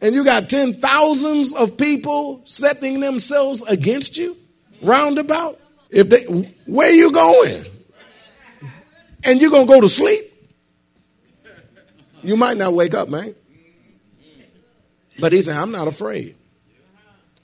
And 0.00 0.14
you 0.16 0.24
got 0.24 0.50
ten 0.50 0.74
thousands 0.74 1.54
of 1.54 1.78
people 1.78 2.42
setting 2.44 2.98
themselves 2.98 3.62
against 3.62 4.18
you 4.18 4.36
roundabout. 4.82 5.60
If 5.90 6.08
they 6.08 6.24
where 6.66 6.92
you 6.92 7.12
going? 7.12 7.64
And 9.24 9.40
you're 9.40 9.52
gonna 9.52 9.66
go 9.66 9.80
to 9.80 9.88
sleep? 9.88 10.31
You 12.22 12.36
might 12.36 12.56
not 12.56 12.74
wake 12.74 12.94
up, 12.94 13.08
man. 13.08 13.34
But 15.18 15.32
he 15.32 15.42
said, 15.42 15.56
I'm 15.56 15.70
not 15.70 15.88
afraid. 15.88 16.36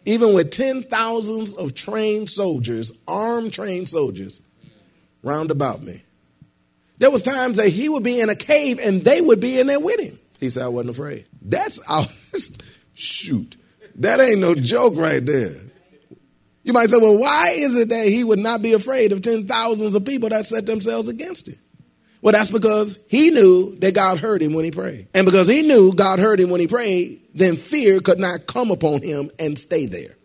Even 0.05 0.33
with 0.33 0.51
ten 0.51 0.83
thousands 0.85 1.55
of 1.55 1.75
trained 1.75 2.31
soldiers, 2.31 2.93
armed 3.07 3.53
trained 3.53 3.89
soldiers, 3.89 4.41
round 5.23 5.51
about 5.51 5.83
me. 5.83 6.03
There 6.99 7.11
was 7.11 7.23
times 7.23 7.59
that 7.59 7.69
he 7.69 7.89
would 7.89 8.03
be 8.03 8.21
in 8.21 8.29
a 8.29 8.35
cave 8.35 8.79
and 8.83 9.03
they 9.05 9.21
would 9.21 9.41
be 9.41 9.61
in 9.61 9.67
there 9.67 9.81
with 9.81 10.01
him. 10.01 10.19
He 10.41 10.49
said, 10.49 10.65
I 10.65 10.69
wasn't 10.69 10.91
afraid. 10.91 11.27
That's 11.43 11.79
our 11.89 12.07
shoot. 12.95 13.57
That 13.97 14.21
ain't 14.21 14.41
no 14.41 14.55
joke 14.55 14.95
right 14.97 15.25
there. 15.25 15.55
You 16.63 16.73
might 16.73 16.91
say, 16.91 16.99
well, 16.99 17.19
why 17.19 17.55
is 17.57 17.75
it 17.75 17.89
that 17.89 18.07
he 18.07 18.25
would 18.25 18.39
not 18.39 18.63
be 18.63 18.73
afraid 18.73 19.13
of 19.13 19.23
ten 19.23 19.47
thousands 19.47 19.95
of 19.95 20.05
people 20.05 20.29
that 20.29 20.47
set 20.47 20.67
themselves 20.67 21.09
against 21.09 21.49
him? 21.49 21.59
Well, 22.21 22.33
that's 22.33 22.51
because 22.51 22.99
he 23.09 23.31
knew 23.31 23.77
that 23.79 23.95
God 23.95 24.19
heard 24.19 24.43
him 24.43 24.53
when 24.53 24.65
he 24.65 24.71
prayed. 24.71 25.07
And 25.15 25.25
because 25.25 25.47
he 25.47 25.63
knew 25.63 25.95
God 25.95 26.19
heard 26.19 26.41
him 26.41 26.51
when 26.51 26.61
he 26.61 26.67
prayed, 26.67 27.21
then 27.35 27.57
fear 27.57 28.01
could 28.01 28.19
not 28.19 28.47
come 28.47 28.71
upon 28.71 29.03
him 29.03 29.31
and 29.39 29.59
stay 29.59 29.87
there. 29.87 30.17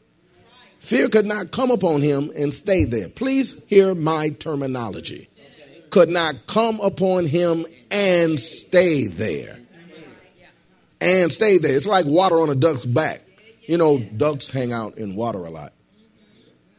Fear 0.79 1.09
could 1.09 1.25
not 1.25 1.51
come 1.51 1.71
upon 1.71 2.01
him 2.01 2.31
and 2.35 2.53
stay 2.53 2.83
there. 2.83 3.09
Please 3.09 3.63
hear 3.67 3.95
my 3.95 4.29
terminology. 4.29 5.29
Could 5.91 6.09
not 6.09 6.47
come 6.47 6.79
upon 6.81 7.27
him 7.27 7.65
and 7.91 8.39
stay 8.39 9.07
there. 9.07 9.59
And 10.99 11.31
stay 11.31 11.57
there. 11.57 11.75
It's 11.75 11.85
like 11.85 12.05
water 12.05 12.39
on 12.39 12.49
a 12.49 12.55
duck's 12.55 12.85
back. 12.85 13.21
You 13.61 13.77
know, 13.77 13.99
ducks 13.99 14.49
hang 14.49 14.73
out 14.73 14.97
in 14.97 15.15
water 15.15 15.45
a 15.45 15.51
lot. 15.51 15.73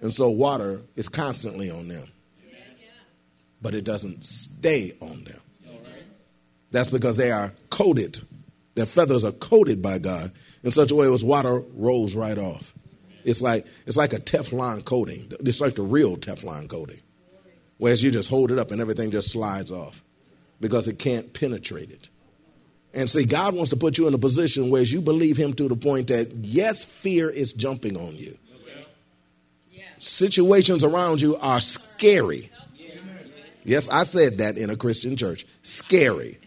And 0.00 0.12
so 0.12 0.28
water 0.28 0.82
is 0.96 1.08
constantly 1.08 1.70
on 1.70 1.88
them. 1.88 2.06
But 3.64 3.74
it 3.74 3.82
doesn't 3.84 4.26
stay 4.26 4.92
on 5.00 5.24
them. 5.24 5.40
That's 6.70 6.90
because 6.90 7.16
they 7.16 7.30
are 7.30 7.50
coated. 7.70 8.20
Their 8.74 8.84
feathers 8.84 9.24
are 9.24 9.32
coated 9.32 9.80
by 9.80 9.98
God 9.98 10.32
in 10.62 10.70
such 10.70 10.90
a 10.90 10.94
way 10.94 11.10
as 11.10 11.24
water 11.24 11.62
rolls 11.74 12.14
right 12.14 12.36
off. 12.36 12.74
It's 13.24 13.40
like 13.40 13.66
it's 13.86 13.96
like 13.96 14.12
a 14.12 14.18
Teflon 14.18 14.84
coating. 14.84 15.32
It's 15.40 15.62
like 15.62 15.76
the 15.76 15.82
real 15.82 16.18
Teflon 16.18 16.68
coating. 16.68 17.00
Whereas 17.78 18.02
you 18.02 18.10
just 18.10 18.28
hold 18.28 18.52
it 18.52 18.58
up 18.58 18.70
and 18.70 18.82
everything 18.82 19.10
just 19.10 19.30
slides 19.30 19.72
off 19.72 20.04
because 20.60 20.86
it 20.86 20.98
can't 20.98 21.32
penetrate 21.32 21.90
it. 21.90 22.10
And 22.92 23.08
see, 23.08 23.24
God 23.24 23.54
wants 23.54 23.70
to 23.70 23.76
put 23.76 23.96
you 23.96 24.08
in 24.08 24.14
a 24.14 24.18
position 24.18 24.68
where 24.68 24.82
you 24.82 25.00
believe 25.00 25.38
Him 25.38 25.54
to 25.54 25.68
the 25.68 25.76
point 25.76 26.08
that, 26.08 26.30
yes, 26.32 26.84
fear 26.84 27.30
is 27.30 27.54
jumping 27.54 27.96
on 27.96 28.16
you. 28.16 28.36
Situations 30.00 30.84
around 30.84 31.22
you 31.22 31.36
are 31.36 31.62
scary. 31.62 32.50
Yes, 33.64 33.88
I 33.88 34.02
said 34.02 34.38
that 34.38 34.58
in 34.58 34.70
a 34.70 34.76
Christian 34.76 35.16
church. 35.16 35.46
Scary. 35.62 36.38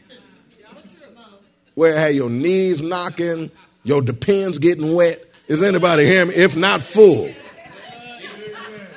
Where 1.73 1.97
have 1.97 2.13
your 2.13 2.29
knees 2.29 2.81
knocking, 2.81 3.51
your 3.83 4.01
depends 4.01 4.59
getting 4.59 4.95
wet. 4.95 5.23
Is 5.47 5.63
anybody 5.63 6.05
hearing 6.05 6.29
me? 6.29 6.35
If 6.35 6.55
not 6.55 6.81
full. 6.81 7.31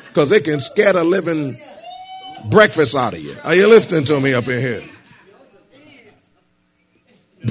Because 0.08 0.32
it 0.32 0.44
can 0.44 0.60
scatter 0.60 1.04
living 1.04 1.56
breakfast 2.50 2.96
out 2.96 3.14
of 3.14 3.20
you. 3.20 3.36
Are 3.44 3.54
you 3.54 3.68
listening 3.68 4.04
to 4.04 4.20
me 4.20 4.34
up 4.34 4.48
in 4.48 4.60
here? 4.60 4.82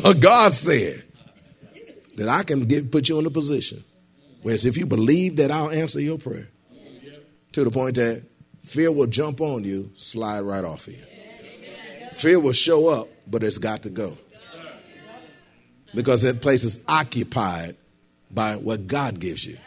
But 0.02 0.20
God 0.20 0.52
said 0.52 1.04
that 2.18 2.28
I 2.28 2.44
can 2.44 2.68
get, 2.68 2.92
put 2.92 3.10
you 3.10 3.18
in 3.20 3.26
a 3.26 3.32
position 3.32 3.84
where 4.42 4.56
if 4.56 4.78
you 4.78 4.86
believe 4.86 5.38
that 5.38 5.52
I'll 5.52 5.72
answer 5.72 6.00
your 6.00 6.18
prayer 6.18 6.48
to 7.54 7.64
the 7.64 7.72
point 7.72 7.96
that 7.96 8.24
fear 8.70 8.92
will 8.92 9.08
jump 9.08 9.42
on 9.42 9.64
you, 9.64 9.92
slide 9.96 10.42
right 10.42 10.64
off 10.64 10.88
of 10.88 10.94
you. 10.94 11.04
Fear 12.14 12.40
will 12.40 12.54
show 12.54 12.88
up, 12.88 13.08
but 13.28 13.44
it's 13.44 13.58
got 13.58 13.84
to 13.84 13.90
go. 13.90 14.18
Because 15.96 16.22
that 16.22 16.42
place 16.42 16.64
is 16.64 16.84
occupied 16.88 17.76
by 18.30 18.58
what 18.58 18.86
God 18.86 19.20
gives 19.20 19.44
you. 19.44 19.58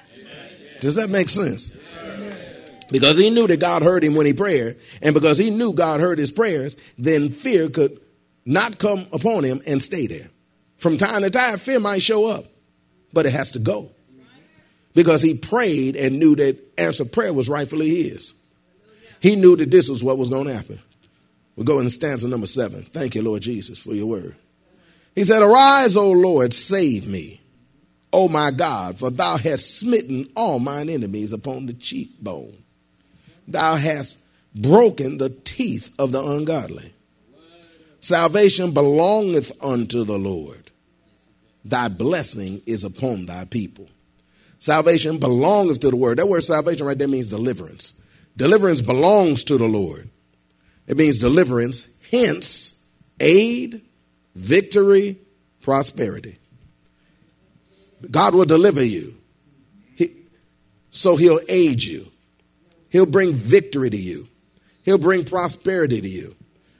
Does 0.81 0.95
that 0.95 1.11
make 1.11 1.29
sense? 1.29 1.77
Because 2.91 3.19
he 3.19 3.31
knew 3.31 3.47
that 3.49 3.59
God 3.59 3.83
heard 3.83 4.05
him 4.05 4.15
when 4.15 4.27
he 4.27 4.35
prayed, 4.35 4.77
and 5.01 5.15
because 5.15 5.39
he 5.39 5.51
knew 5.51 5.73
God 5.73 6.01
heard 6.01 6.19
his 6.19 6.31
prayers, 6.31 6.77
then 6.97 7.31
fear 7.31 7.69
could 7.71 7.99
not 8.45 8.79
come 8.79 9.07
upon 9.13 9.43
him 9.45 9.63
and 9.67 9.83
stay 9.83 10.07
there. 10.07 10.29
From 10.77 10.97
time 10.97 11.23
to 11.23 11.31
time, 11.31 11.59
fear 11.59 11.81
might 11.81 12.03
show 12.03 12.27
up, 12.27 12.45
but 13.13 13.27
it 13.27 13.33
has 13.33 13.53
to 13.53 13.59
go. 13.59 13.91
Because 14.95 15.23
he 15.23 15.35
prayed 15.35 15.97
and 15.97 16.19
knew 16.19 16.37
that 16.37 16.59
answer 16.79 17.05
prayer 17.05 17.33
was 17.33 17.49
rightfully 17.49 18.03
his. 18.03 18.35
He 19.23 19.37
knew 19.37 19.55
that 19.55 19.71
this 19.71 19.89
was 19.89 20.03
what 20.03 20.19
was 20.19 20.31
going 20.31 20.49
to 20.49 20.53
happen. 20.53 20.81
We'll 21.55 21.65
go 21.65 21.79
in 21.79 21.89
stanza 21.91 22.27
number 22.27 22.49
seven. 22.49 22.83
Thank 22.83 23.15
you, 23.15 23.23
Lord 23.23 23.43
Jesus, 23.43 23.79
for 23.79 23.95
your 23.95 24.07
word. 24.07 24.35
He 25.15 25.23
said, 25.23 25.43
Arise, 25.43 25.97
O 25.97 26.11
Lord, 26.11 26.53
save 26.53 27.07
me. 27.07 27.41
O 28.13 28.29
my 28.29 28.51
God, 28.51 28.99
for 28.99 29.11
thou 29.11 29.37
hast 29.37 29.79
smitten 29.79 30.29
all 30.35 30.59
mine 30.59 30.89
enemies 30.89 31.33
upon 31.33 31.67
the 31.67 31.73
cheekbone. 31.73 32.57
Thou 33.47 33.77
hast 33.77 34.19
broken 34.57 35.19
the 35.19 35.31
teeth 35.31 35.95
of 36.01 36.11
the 36.11 36.23
ungodly. 36.23 36.93
Salvation 38.01 38.73
belongeth 38.73 39.53
unto 39.63 40.03
the 40.03 40.19
Lord. 40.19 40.73
Thy 41.65 41.87
blessing 41.87 42.61
is 42.67 42.83
upon 42.83 43.27
thy 43.27 43.45
people. 43.45 43.89
Salvation 44.59 45.19
belongeth 45.19 45.79
to 45.81 45.91
the 45.91 45.97
word. 45.97 46.19
That 46.19 46.29
word 46.29 46.43
salvation 46.43 46.87
right 46.87 46.99
there 46.99 47.07
means 47.07 47.29
deliverance. 47.29 48.02
Deliverance 48.37 48.81
belongs 48.81 49.45
to 49.45 49.59
the 49.59 49.67
Lord. 49.67 50.09
It 50.87 50.97
means 50.97 51.19
deliverance, 51.19 51.95
hence 52.11 52.81
aid, 53.21 53.83
victory, 54.35 55.19
prosperity. 55.61 56.39
God 58.11 58.35
will 58.35 58.45
deliver 58.45 58.83
you. 58.83 59.17
He, 59.95 60.17
so 60.91 61.17
he'll 61.17 61.41
aid 61.49 61.85
you. 61.85 62.07
He'll 62.91 63.07
bring 63.07 63.33
victory 63.33 63.91
to 63.91 63.97
you. 63.97 64.29
He'll 64.85 64.99
bring 64.99 65.25
prosperity 65.25 66.01
to 66.01 66.09
you. 66.09 66.35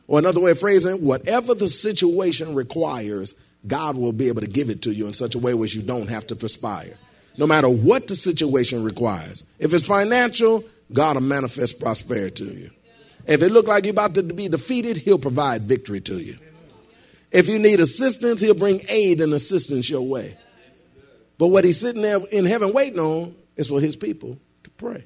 Or 0.09 0.19
another 0.19 0.41
way 0.41 0.51
of 0.51 0.59
phrasing, 0.59 1.05
whatever 1.05 1.55
the 1.55 1.69
situation 1.69 2.55
requires, 2.55 3.35
God 3.67 3.97
will 3.97 4.13
be 4.13 4.29
able 4.29 4.41
to 4.41 4.47
give 4.47 4.69
it 4.69 4.83
to 4.83 4.93
you 4.93 5.07
in 5.07 5.15
such 5.15 5.35
a 5.35 5.39
way 5.39 5.55
where 5.55 5.69
you 5.69 5.83
don't 5.83 6.11
have 6.11 6.27
to 6.27 6.37
perspire. 6.37 6.99
No 7.39 7.47
matter 7.47 7.69
what 7.69 8.09
the 8.09 8.17
situation 8.17 8.85
requires. 8.85 9.45
If 9.59 9.73
it's 9.73 9.87
financial, 9.87 10.65
God 10.93 11.17
will 11.17 11.23
manifest 11.23 11.81
prosperity 11.81 12.45
to 12.45 12.53
you. 12.53 12.71
If 13.27 13.43
it 13.43 13.53
look 13.53 13.67
like 13.67 13.85
you're 13.85 13.93
about 13.93 14.15
to 14.15 14.23
be 14.23 14.49
defeated, 14.49 14.97
he'll 14.97 15.19
provide 15.19 15.63
victory 15.63 16.01
to 16.03 16.19
you. 16.19 16.39
If 17.31 17.49
you 17.49 17.59
need 17.59 17.81
assistance, 17.81 18.41
he'll 18.41 18.55
bring 18.55 18.83
aid 18.89 19.21
and 19.21 19.33
assistance 19.33 19.89
your 19.89 20.03
way. 20.03 20.37
But 21.39 21.49
what 21.49 21.65
he's 21.65 21.81
sitting 21.81 22.03
there 22.03 22.19
in 22.31 22.45
heaven 22.45 22.73
waiting 22.73 22.99
on 22.99 23.35
is 23.57 23.69
for 23.69 23.81
his 23.81 23.97
people 23.97 24.39
to 24.65 24.71
pray. 24.71 25.05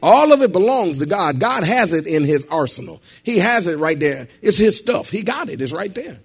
All 0.00 0.32
of 0.32 0.42
it 0.42 0.52
belongs 0.52 1.00
to 1.00 1.06
God. 1.06 1.40
God 1.40 1.64
has 1.64 1.92
it 1.92 2.06
in 2.06 2.24
his 2.24 2.46
arsenal. 2.50 3.02
He 3.22 3.38
has 3.38 3.66
it 3.66 3.78
right 3.78 3.98
there. 3.98 4.28
It's 4.42 4.56
his 4.56 4.78
stuff. 4.78 5.10
He 5.10 5.22
got 5.22 5.48
it. 5.48 5.60
It's 5.60 5.72
right 5.72 5.92
there. 5.92 6.18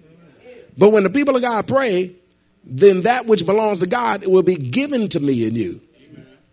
But 0.77 0.91
when 0.91 1.03
the 1.03 1.09
people 1.09 1.35
of 1.35 1.41
God 1.41 1.67
pray, 1.67 2.15
then 2.63 3.01
that 3.01 3.25
which 3.25 3.45
belongs 3.45 3.79
to 3.79 3.87
God 3.87 4.27
will 4.27 4.43
be 4.43 4.55
given 4.55 5.09
to 5.09 5.19
me 5.19 5.47
and 5.47 5.57
you. 5.57 5.81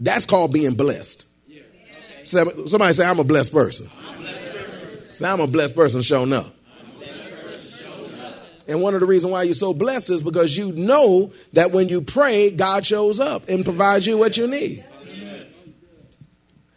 That's 0.01 0.25
called 0.25 0.53
being 0.53 0.75
blessed. 0.75 1.27
Somebody 2.25 2.95
say, 2.95 3.05
I'm 3.05 3.19
a 3.19 3.25
blessed 3.25 3.53
person. 3.53 3.89
Say, 5.13 5.29
I'm 5.29 5.41
a 5.41 5.47
blessed 5.47 5.75
person 5.77 6.03
showing 6.03 6.33
up. 6.33 6.47
And 8.67 8.81
one 8.81 8.95
of 8.95 9.01
the 9.01 9.07
reasons 9.07 9.33
why 9.33 9.43
you're 9.43 9.55
so 9.55 9.75
blessed 9.75 10.11
is 10.11 10.23
because 10.23 10.57
you 10.57 10.73
know 10.73 11.33
that 11.55 11.73
when 11.73 11.89
you 11.89 12.01
pray, 12.01 12.51
God 12.51 12.87
shows 12.87 13.19
up 13.19 13.49
and 13.49 13.65
provides 13.65 14.07
you 14.07 14.17
what 14.17 14.37
you 14.37 14.47
need. 14.47 14.85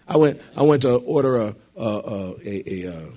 I 0.07 0.17
went. 0.17 0.41
I 0.57 0.63
went 0.63 0.81
to 0.81 0.95
order 0.95 1.37
a, 1.37 1.55
a, 1.77 1.83
a, 1.83 2.35
a, 2.45 2.83
a 2.85 2.93
uh, 2.93 3.09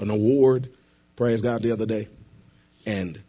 an 0.00 0.10
award. 0.10 0.68
Praise 1.16 1.40
God 1.40 1.62
the 1.62 1.72
other 1.72 1.86
day, 1.86 2.08
and 2.86 3.22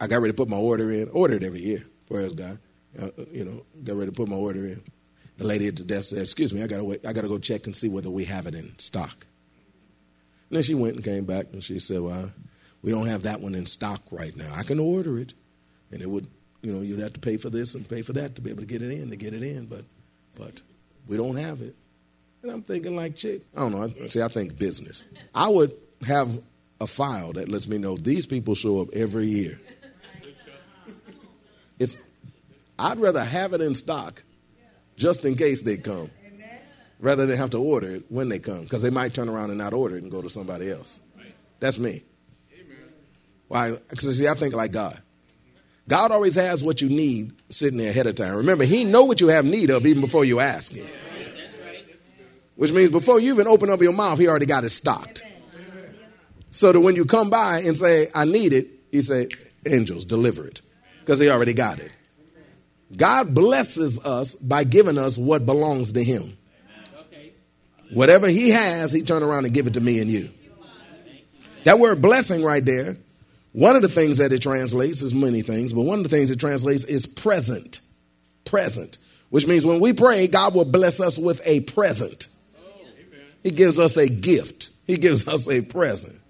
I 0.00 0.06
got 0.06 0.20
ready 0.20 0.32
to 0.32 0.36
put 0.36 0.48
my 0.48 0.56
order 0.56 0.90
in. 0.90 1.08
Ordered 1.08 1.44
every 1.44 1.62
year. 1.62 1.84
Praise 2.08 2.34
God. 2.34 2.58
Uh, 2.98 3.10
you 3.30 3.44
know, 3.44 3.64
got 3.84 3.96
ready 3.96 4.10
to 4.10 4.16
put 4.16 4.28
my 4.28 4.36
order 4.36 4.66
in. 4.66 4.82
The 5.38 5.44
lady 5.44 5.66
at 5.66 5.76
the 5.76 5.84
desk 5.84 6.10
said, 6.10 6.20
"Excuse 6.20 6.54
me, 6.54 6.62
I 6.62 6.66
gotta 6.66 6.84
wait. 6.84 7.06
I 7.06 7.12
gotta 7.12 7.28
go 7.28 7.38
check 7.38 7.66
and 7.66 7.76
see 7.76 7.88
whether 7.88 8.10
we 8.10 8.24
have 8.24 8.46
it 8.46 8.54
in 8.54 8.78
stock." 8.78 9.26
And 10.48 10.56
then 10.56 10.62
she 10.62 10.74
went 10.74 10.94
and 10.94 11.04
came 11.04 11.24
back 11.24 11.48
and 11.52 11.62
she 11.62 11.78
said, 11.78 12.00
"Well, 12.00 12.32
we 12.82 12.90
don't 12.90 13.06
have 13.06 13.24
that 13.24 13.40
one 13.40 13.54
in 13.54 13.66
stock 13.66 14.02
right 14.10 14.34
now. 14.36 14.50
I 14.54 14.62
can 14.62 14.78
order 14.78 15.18
it, 15.18 15.34
and 15.90 16.00
it 16.00 16.08
would, 16.08 16.26
you 16.62 16.72
know, 16.72 16.80
you'd 16.80 17.00
have 17.00 17.12
to 17.14 17.20
pay 17.20 17.36
for 17.36 17.50
this 17.50 17.74
and 17.74 17.86
pay 17.86 18.00
for 18.02 18.14
that 18.14 18.34
to 18.36 18.40
be 18.40 18.50
able 18.50 18.62
to 18.62 18.66
get 18.66 18.82
it 18.82 18.90
in 18.90 19.10
to 19.10 19.16
get 19.16 19.34
it 19.34 19.42
in, 19.42 19.66
but, 19.66 19.84
but 20.36 20.62
we 21.06 21.16
don't 21.16 21.36
have 21.36 21.60
it." 21.60 21.74
And 22.42 22.50
I'm 22.50 22.62
thinking, 22.62 22.94
like, 22.94 23.16
chick, 23.16 23.42
I 23.56 23.60
don't 23.60 23.72
know. 23.72 24.06
See, 24.08 24.22
I 24.22 24.28
think 24.28 24.56
business. 24.56 25.02
I 25.34 25.48
would 25.48 25.72
have 26.06 26.40
a 26.80 26.86
file 26.86 27.32
that 27.32 27.48
lets 27.48 27.66
me 27.66 27.76
know 27.76 27.96
these 27.96 28.24
people 28.26 28.54
show 28.54 28.80
up 28.80 28.88
every 28.92 29.26
year. 29.26 29.60
It's, 31.78 31.98
I'd 32.78 32.98
rather 32.98 33.24
have 33.24 33.52
it 33.52 33.60
in 33.60 33.74
stock 33.74 34.22
just 34.96 35.24
in 35.24 35.34
case 35.34 35.62
they 35.62 35.76
come 35.76 36.10
rather 36.98 37.26
than 37.26 37.36
have 37.36 37.50
to 37.50 37.58
order 37.58 37.96
it 37.96 38.04
when 38.08 38.28
they 38.28 38.38
come 38.38 38.62
because 38.62 38.82
they 38.82 38.90
might 38.90 39.14
turn 39.14 39.28
around 39.28 39.50
and 39.50 39.58
not 39.58 39.74
order 39.74 39.96
it 39.96 40.02
and 40.02 40.10
go 40.10 40.22
to 40.22 40.30
somebody 40.30 40.70
else. 40.70 41.00
That's 41.60 41.78
me. 41.78 42.02
Why? 43.48 43.72
Because 43.72 44.18
see, 44.18 44.28
I 44.28 44.34
think 44.34 44.54
like 44.54 44.72
God. 44.72 45.00
God 45.88 46.10
always 46.10 46.34
has 46.34 46.64
what 46.64 46.82
you 46.82 46.88
need 46.88 47.32
sitting 47.48 47.78
there 47.78 47.90
ahead 47.90 48.06
of 48.06 48.16
time. 48.16 48.36
Remember, 48.36 48.64
He 48.64 48.84
know 48.84 49.04
what 49.04 49.20
you 49.20 49.28
have 49.28 49.44
need 49.44 49.70
of 49.70 49.86
even 49.86 50.00
before 50.00 50.24
you 50.24 50.40
ask 50.40 50.72
Him. 50.72 50.86
Which 52.56 52.72
means 52.72 52.90
before 52.90 53.20
you 53.20 53.34
even 53.34 53.46
open 53.46 53.70
up 53.70 53.80
your 53.80 53.92
mouth, 53.92 54.18
He 54.18 54.26
already 54.26 54.46
got 54.46 54.64
it 54.64 54.70
stocked. 54.70 55.22
So 56.50 56.72
that 56.72 56.80
when 56.80 56.96
you 56.96 57.04
come 57.04 57.30
by 57.30 57.62
and 57.64 57.76
say, 57.76 58.08
"I 58.14 58.24
need 58.24 58.52
it," 58.52 58.66
He 58.90 59.00
say, 59.02 59.28
"Angels, 59.66 60.04
deliver 60.04 60.46
it," 60.46 60.62
because 61.00 61.20
He 61.20 61.28
already 61.28 61.52
got 61.52 61.78
it. 61.78 61.92
God 62.94 63.34
blesses 63.34 63.98
us 64.04 64.34
by 64.36 64.64
giving 64.64 64.98
us 64.98 65.18
what 65.18 65.44
belongs 65.44 65.92
to 65.92 66.04
Him. 66.04 66.36
Whatever 67.92 68.28
He 68.28 68.50
has, 68.50 68.92
He 68.92 69.02
turn 69.02 69.22
around 69.22 69.44
and 69.44 69.54
give 69.54 69.66
it 69.66 69.74
to 69.74 69.80
me 69.80 70.00
and 70.00 70.10
you. 70.10 70.30
That 71.64 71.78
word 71.80 72.00
blessing 72.00 72.44
right 72.44 72.64
there, 72.64 72.96
one 73.52 73.74
of 73.74 73.82
the 73.82 73.88
things 73.88 74.18
that 74.18 74.32
it 74.32 74.40
translates 74.40 75.02
is 75.02 75.14
many 75.14 75.42
things, 75.42 75.72
but 75.72 75.82
one 75.82 75.98
of 75.98 76.04
the 76.04 76.10
things 76.10 76.30
it 76.30 76.38
translates 76.38 76.84
is 76.84 77.06
present. 77.06 77.80
Present. 78.44 78.98
Which 79.30 79.46
means 79.46 79.66
when 79.66 79.80
we 79.80 79.92
pray, 79.92 80.28
God 80.28 80.54
will 80.54 80.64
bless 80.64 81.00
us 81.00 81.18
with 81.18 81.40
a 81.44 81.60
present. 81.60 82.28
He 83.42 83.50
gives 83.50 83.78
us 83.78 83.96
a 83.96 84.08
gift, 84.08 84.70
He 84.86 84.96
gives 84.96 85.26
us 85.26 85.48
a 85.48 85.62
present. 85.62 86.20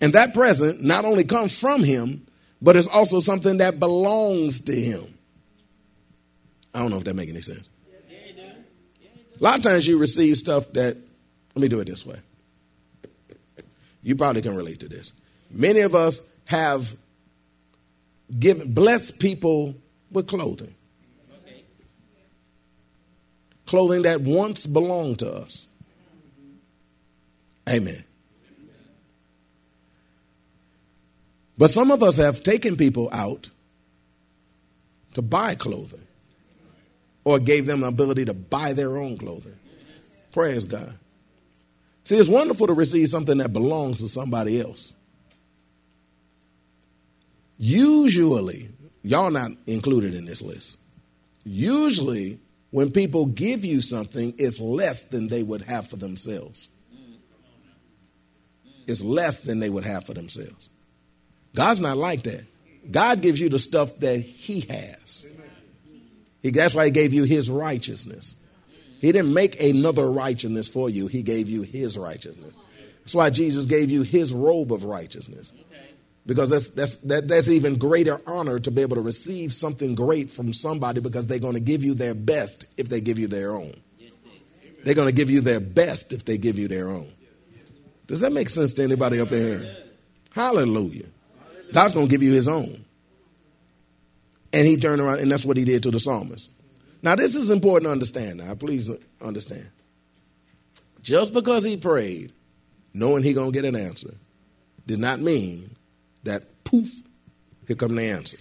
And 0.00 0.12
that 0.12 0.34
present 0.34 0.82
not 0.82 1.04
only 1.04 1.24
comes 1.24 1.58
from 1.58 1.82
Him, 1.82 2.26
but 2.62 2.76
it's 2.76 2.88
also 2.88 3.20
something 3.20 3.58
that 3.58 3.78
belongs 3.78 4.60
to 4.62 4.74
Him. 4.74 5.15
I 6.76 6.80
don't 6.80 6.90
know 6.90 6.98
if 6.98 7.04
that 7.04 7.16
makes 7.16 7.32
any 7.32 7.40
sense. 7.40 7.70
A 9.40 9.42
lot 9.42 9.56
of 9.56 9.62
times 9.62 9.88
you 9.88 9.96
receive 9.96 10.36
stuff 10.36 10.70
that, 10.74 10.94
let 11.54 11.62
me 11.62 11.68
do 11.68 11.80
it 11.80 11.86
this 11.86 12.04
way. 12.04 12.18
You 14.02 14.14
probably 14.14 14.42
can 14.42 14.54
relate 14.54 14.80
to 14.80 14.88
this. 14.88 15.14
Many 15.50 15.80
of 15.80 15.94
us 15.94 16.20
have 16.44 16.94
given 18.38 18.74
blessed 18.74 19.18
people 19.18 19.74
with 20.10 20.28
clothing. 20.28 20.74
Clothing 23.64 24.02
that 24.02 24.20
once 24.20 24.66
belonged 24.66 25.20
to 25.20 25.32
us. 25.32 25.68
Amen. 27.66 28.04
But 31.56 31.70
some 31.70 31.90
of 31.90 32.02
us 32.02 32.18
have 32.18 32.42
taken 32.42 32.76
people 32.76 33.08
out 33.12 33.48
to 35.14 35.22
buy 35.22 35.54
clothing 35.54 36.05
or 37.26 37.40
gave 37.40 37.66
them 37.66 37.80
the 37.80 37.88
ability 37.88 38.24
to 38.24 38.32
buy 38.32 38.72
their 38.72 38.96
own 38.96 39.18
clothing. 39.18 39.56
Praise 40.32 40.64
God. 40.64 40.96
See, 42.04 42.14
it's 42.14 42.28
wonderful 42.28 42.68
to 42.68 42.72
receive 42.72 43.08
something 43.08 43.38
that 43.38 43.52
belongs 43.52 44.00
to 44.00 44.06
somebody 44.06 44.60
else. 44.60 44.92
Usually, 47.58 48.68
y'all 49.02 49.32
not 49.32 49.50
included 49.66 50.14
in 50.14 50.24
this 50.24 50.40
list. 50.40 50.78
Usually, 51.44 52.38
when 52.70 52.92
people 52.92 53.26
give 53.26 53.64
you 53.64 53.80
something, 53.80 54.32
it's 54.38 54.60
less 54.60 55.02
than 55.02 55.26
they 55.26 55.42
would 55.42 55.62
have 55.62 55.88
for 55.88 55.96
themselves. 55.96 56.68
It's 58.86 59.02
less 59.02 59.40
than 59.40 59.58
they 59.58 59.68
would 59.68 59.84
have 59.84 60.06
for 60.06 60.14
themselves. 60.14 60.70
God's 61.56 61.80
not 61.80 61.96
like 61.96 62.22
that. 62.22 62.44
God 62.88 63.20
gives 63.20 63.40
you 63.40 63.48
the 63.48 63.58
stuff 63.58 63.96
that 63.96 64.20
He 64.20 64.60
has. 64.60 65.26
He, 66.46 66.52
that's 66.52 66.76
why 66.76 66.84
He 66.84 66.90
gave 66.92 67.12
you 67.12 67.24
His 67.24 67.50
righteousness. 67.50 68.36
He 69.00 69.10
didn't 69.10 69.34
make 69.34 69.60
another 69.60 70.08
righteousness 70.10 70.68
for 70.68 70.88
you, 70.88 71.08
He 71.08 71.22
gave 71.22 71.48
you 71.48 71.62
His 71.62 71.98
righteousness. 71.98 72.54
That's 73.00 73.16
why 73.16 73.30
Jesus 73.30 73.66
gave 73.66 73.90
you 73.90 74.02
His 74.02 74.32
robe 74.32 74.72
of 74.72 74.84
righteousness. 74.84 75.52
Because 76.24 76.50
that's, 76.50 76.70
that's, 76.70 76.98
that, 76.98 77.26
that's 77.26 77.48
even 77.48 77.78
greater 77.78 78.20
honor 78.28 78.60
to 78.60 78.70
be 78.70 78.82
able 78.82 78.94
to 78.94 79.02
receive 79.02 79.52
something 79.52 79.96
great 79.96 80.30
from 80.30 80.52
somebody 80.52 81.00
because 81.00 81.26
they're 81.26 81.40
going 81.40 81.54
to 81.54 81.60
give 81.60 81.82
you 81.82 81.94
their 81.94 82.14
best 82.14 82.66
if 82.76 82.88
they 82.88 83.00
give 83.00 83.18
you 83.18 83.26
their 83.26 83.52
own. 83.52 83.74
They're 84.84 84.94
going 84.94 85.08
to 85.08 85.14
give 85.14 85.30
you 85.30 85.40
their 85.40 85.58
best 85.58 86.12
if 86.12 86.24
they 86.24 86.38
give 86.38 86.60
you 86.60 86.68
their 86.68 86.88
own. 86.88 87.10
Does 88.06 88.20
that 88.20 88.32
make 88.32 88.48
sense 88.48 88.72
to 88.74 88.84
anybody 88.84 89.20
up 89.20 89.32
in 89.32 89.44
here? 89.44 89.76
Hallelujah. 90.30 91.06
God's 91.72 91.94
going 91.94 92.06
to 92.06 92.10
give 92.10 92.22
you 92.22 92.32
his 92.32 92.46
own. 92.46 92.84
And 94.56 94.66
he 94.66 94.78
turned 94.78 95.02
around, 95.02 95.20
and 95.20 95.30
that's 95.30 95.44
what 95.44 95.58
he 95.58 95.66
did 95.66 95.82
to 95.82 95.90
the 95.90 96.00
psalmist. 96.00 96.50
Now, 97.02 97.14
this 97.14 97.36
is 97.36 97.50
important 97.50 97.88
to 97.88 97.92
understand. 97.92 98.38
Now, 98.38 98.54
please 98.54 98.90
understand. 99.20 99.68
Just 101.02 101.34
because 101.34 101.62
he 101.62 101.76
prayed, 101.76 102.32
knowing 102.94 103.22
he 103.22 103.34
gonna 103.34 103.50
get 103.50 103.66
an 103.66 103.76
answer, 103.76 104.14
did 104.86 104.98
not 104.98 105.20
mean 105.20 105.76
that 106.22 106.42
poof, 106.64 106.90
here 107.66 107.76
come 107.76 107.96
the 107.96 108.04
answer. 108.04 108.38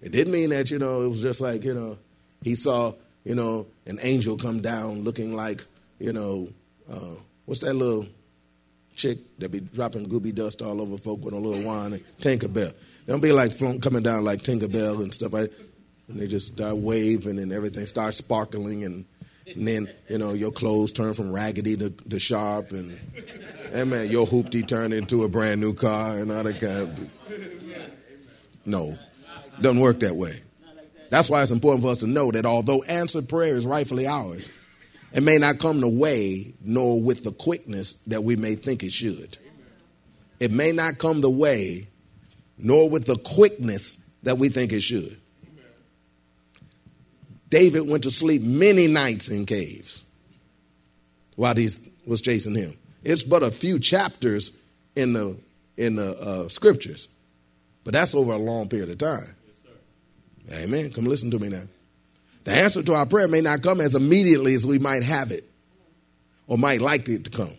It 0.00 0.12
didn't 0.12 0.32
mean 0.32 0.50
that 0.50 0.70
you 0.70 0.78
know 0.78 1.02
it 1.02 1.08
was 1.08 1.20
just 1.20 1.40
like 1.40 1.64
you 1.64 1.74
know 1.74 1.98
he 2.42 2.54
saw 2.54 2.94
you 3.24 3.34
know 3.34 3.66
an 3.86 3.98
angel 4.02 4.36
come 4.36 4.60
down 4.62 5.02
looking 5.02 5.34
like 5.34 5.64
you 5.98 6.12
know 6.12 6.48
uh, 6.88 7.16
what's 7.44 7.60
that 7.62 7.74
little 7.74 8.06
chick 9.00 9.18
that 9.38 9.50
be 9.50 9.60
dropping 9.60 10.06
gooby 10.08 10.34
dust 10.34 10.60
all 10.62 10.80
over 10.80 10.96
folk 10.98 11.24
with 11.24 11.32
a 11.32 11.36
little 11.36 11.64
wine 11.64 11.94
and 11.94 12.18
Tinkerbell. 12.18 12.74
Don't 13.06 13.20
be 13.20 13.32
like 13.32 13.52
coming 13.80 14.02
down 14.02 14.24
like 14.24 14.42
Tinkerbell 14.42 15.02
and 15.02 15.12
stuff 15.12 15.32
like 15.32 15.52
and 16.08 16.20
they 16.20 16.26
just 16.26 16.54
start 16.54 16.76
waving 16.76 17.38
and 17.38 17.52
everything 17.52 17.86
starts 17.86 18.18
sparkling 18.18 18.84
and, 18.84 19.04
and 19.46 19.66
then 19.66 19.88
you 20.08 20.18
know 20.18 20.32
your 20.32 20.52
clothes 20.52 20.92
turn 20.92 21.14
from 21.14 21.32
raggedy 21.32 21.76
to, 21.76 21.90
to 21.90 22.18
sharp 22.18 22.72
and 22.72 22.98
and 23.72 23.90
man 23.90 24.10
your 24.10 24.26
hoopty 24.26 24.66
turn 24.66 24.92
into 24.92 25.24
a 25.24 25.28
brand 25.28 25.60
new 25.60 25.72
car 25.72 26.18
and 26.18 26.30
all 26.30 26.42
that 26.42 26.60
kind 26.60 26.82
of 26.82 27.10
no 28.66 28.98
doesn't 29.60 29.80
work 29.80 30.00
that 30.00 30.16
way. 30.16 30.40
That's 31.10 31.28
why 31.28 31.42
it's 31.42 31.50
important 31.50 31.82
for 31.82 31.90
us 31.90 31.98
to 31.98 32.06
know 32.06 32.30
that 32.30 32.46
although 32.46 32.82
answered 32.84 33.28
prayer 33.28 33.56
is 33.56 33.66
rightfully 33.66 34.06
ours 34.06 34.48
it 35.12 35.22
may 35.22 35.38
not 35.38 35.58
come 35.58 35.80
the 35.80 35.88
way 35.88 36.52
nor 36.62 37.00
with 37.00 37.24
the 37.24 37.32
quickness 37.32 37.94
that 38.06 38.22
we 38.22 38.36
may 38.36 38.54
think 38.54 38.82
it 38.82 38.92
should 38.92 39.38
it 40.38 40.50
may 40.50 40.72
not 40.72 40.98
come 40.98 41.20
the 41.20 41.30
way 41.30 41.88
nor 42.58 42.88
with 42.88 43.06
the 43.06 43.16
quickness 43.16 43.98
that 44.22 44.38
we 44.38 44.48
think 44.48 44.72
it 44.72 44.82
should 44.82 45.20
David 47.50 47.88
went 47.88 48.04
to 48.04 48.10
sleep 48.10 48.42
many 48.42 48.86
nights 48.86 49.28
in 49.28 49.44
caves 49.44 50.04
while 51.34 51.54
he 51.56 51.68
was 52.06 52.20
chasing 52.20 52.54
him. 52.54 52.78
It's 53.02 53.24
but 53.24 53.42
a 53.42 53.50
few 53.50 53.78
chapters 53.78 54.58
in 54.94 55.12
the 55.12 55.36
in 55.76 55.96
the 55.96 56.18
uh, 56.18 56.48
scriptures, 56.48 57.08
but 57.84 57.92
that's 57.92 58.14
over 58.14 58.32
a 58.32 58.38
long 58.38 58.68
period 58.68 58.90
of 58.90 58.98
time. 58.98 59.34
Yes, 60.46 60.64
Amen. 60.64 60.92
Come 60.92 61.06
listen 61.06 61.30
to 61.32 61.38
me 61.38 61.48
now. 61.48 61.62
The 62.50 62.56
answer 62.56 62.82
to 62.82 62.94
our 62.94 63.06
prayer 63.06 63.28
may 63.28 63.42
not 63.42 63.62
come 63.62 63.80
as 63.80 63.94
immediately 63.94 64.54
as 64.54 64.66
we 64.66 64.80
might 64.80 65.04
have 65.04 65.30
it 65.30 65.44
or 66.48 66.58
might 66.58 66.80
like 66.80 67.08
it 67.08 67.22
to 67.26 67.30
come. 67.30 67.56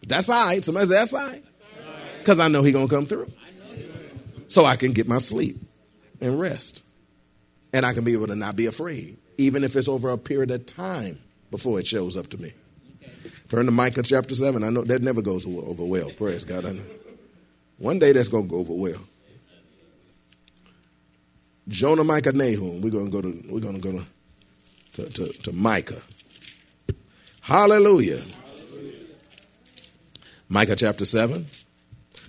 But 0.00 0.10
that's 0.10 0.28
all 0.28 0.48
right. 0.48 0.62
Somebody 0.62 0.86
say 0.88 0.94
that's 0.96 1.14
all 1.14 1.26
right. 1.26 1.42
Because 2.18 2.40
I 2.40 2.48
know 2.48 2.62
he's 2.62 2.74
going 2.74 2.88
to 2.88 2.94
come 2.94 3.06
through. 3.06 3.32
So 4.48 4.66
I 4.66 4.76
can 4.76 4.92
get 4.92 5.08
my 5.08 5.16
sleep 5.16 5.56
and 6.20 6.38
rest. 6.38 6.84
And 7.72 7.86
I 7.86 7.94
can 7.94 8.04
be 8.04 8.12
able 8.12 8.26
to 8.26 8.36
not 8.36 8.54
be 8.54 8.66
afraid, 8.66 9.16
even 9.38 9.64
if 9.64 9.76
it's 9.76 9.88
over 9.88 10.10
a 10.10 10.18
period 10.18 10.50
of 10.50 10.66
time 10.66 11.18
before 11.50 11.80
it 11.80 11.86
shows 11.86 12.18
up 12.18 12.28
to 12.28 12.36
me. 12.36 12.52
Turn 13.48 13.64
to 13.64 13.72
Micah 13.72 14.02
chapter 14.02 14.34
7. 14.34 14.62
I 14.62 14.68
know 14.68 14.82
that 14.82 15.00
never 15.00 15.22
goes 15.22 15.46
over 15.46 15.86
well. 15.86 16.10
Praise 16.10 16.44
God. 16.44 16.66
I 16.66 16.72
know. 16.72 16.82
One 17.78 17.98
day 17.98 18.12
that's 18.12 18.28
going 18.28 18.44
to 18.44 18.50
go 18.50 18.58
over 18.58 18.74
well. 18.74 19.00
Jonah, 21.68 22.04
Micah, 22.04 22.32
Nahum. 22.32 22.80
We're 22.80 22.90
going 22.90 23.10
to 23.10 23.10
go 23.10 23.22
to, 23.22 23.42
we're 23.48 23.60
going 23.60 23.80
to, 23.80 23.92
go 23.92 23.98
to, 23.98 24.04
to, 24.96 25.12
to, 25.12 25.42
to 25.42 25.52
Micah. 25.52 26.02
Hallelujah. 27.40 28.18
Hallelujah. 28.18 28.92
Micah 30.48 30.76
chapter 30.76 31.04
7. 31.04 31.46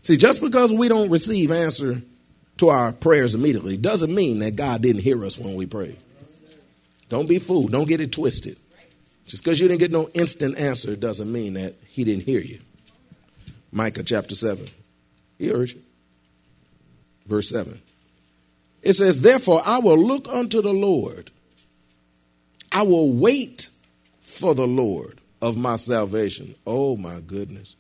See, 0.01 0.17
just 0.17 0.41
because 0.41 0.71
we 0.71 0.87
don't 0.87 1.09
receive 1.09 1.51
answer 1.51 2.01
to 2.57 2.69
our 2.69 2.91
prayers 2.91 3.35
immediately 3.35 3.77
doesn't 3.77 4.13
mean 4.13 4.39
that 4.39 4.55
God 4.55 4.81
didn't 4.81 5.01
hear 5.01 5.23
us 5.25 5.37
when 5.37 5.55
we 5.55 5.65
prayed. 5.65 5.97
Don't 7.09 7.27
be 7.27 7.39
fooled. 7.39 7.71
Don't 7.71 7.87
get 7.87 8.01
it 8.01 8.11
twisted. 8.11 8.57
Just 9.27 9.43
because 9.43 9.59
you 9.59 9.67
didn't 9.67 9.79
get 9.79 9.91
no 9.91 10.09
instant 10.13 10.57
answer 10.57 10.95
doesn't 10.95 11.31
mean 11.31 11.53
that 11.55 11.75
he 11.87 12.03
didn't 12.03 12.23
hear 12.23 12.39
you. 12.39 12.59
Micah 13.71 14.03
chapter 14.03 14.35
7. 14.35 14.65
He 15.37 15.49
heard 15.49 15.71
you. 15.71 15.81
Verse 17.25 17.49
7. 17.49 17.81
It 18.85 18.93
says, 18.93 19.19
Therefore 19.19 19.61
I 19.65 19.79
will 19.79 19.97
look 19.97 20.29
unto 20.29 20.61
the 20.61 20.73
Lord. 20.73 21.31
I 22.71 22.83
will 22.83 23.11
wait 23.11 23.69
for 24.21 24.55
the 24.55 24.67
Lord 24.67 25.19
of 25.41 25.57
my 25.57 25.75
salvation. 25.75 26.55
Oh 26.65 26.95
my 26.95 27.19
goodness. 27.19 27.75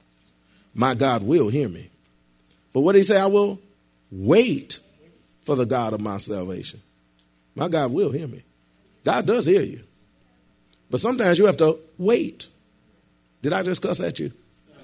My 0.73 0.93
God 0.93 1.23
will 1.23 1.47
hear 1.47 1.69
me. 1.69 1.89
But 2.73 2.81
what 2.81 2.91
did 2.91 2.99
he 2.99 3.03
say? 3.05 3.19
I 3.19 3.27
will 3.27 3.61
Wait 4.11 4.79
for 5.41 5.55
the 5.55 5.65
God 5.65 5.93
of 5.93 6.01
my 6.01 6.17
salvation. 6.17 6.81
My 7.55 7.67
God 7.67 7.91
will 7.91 8.11
hear 8.11 8.27
me. 8.27 8.43
God 9.03 9.25
does 9.25 9.45
hear 9.45 9.61
you. 9.61 9.81
But 10.89 10.99
sometimes 10.99 11.37
you 11.37 11.45
have 11.45 11.57
to 11.57 11.77
wait. 11.97 12.47
Did 13.41 13.53
I 13.53 13.63
just 13.63 13.81
cuss 13.81 13.99
at 13.99 14.19
you? 14.19 14.31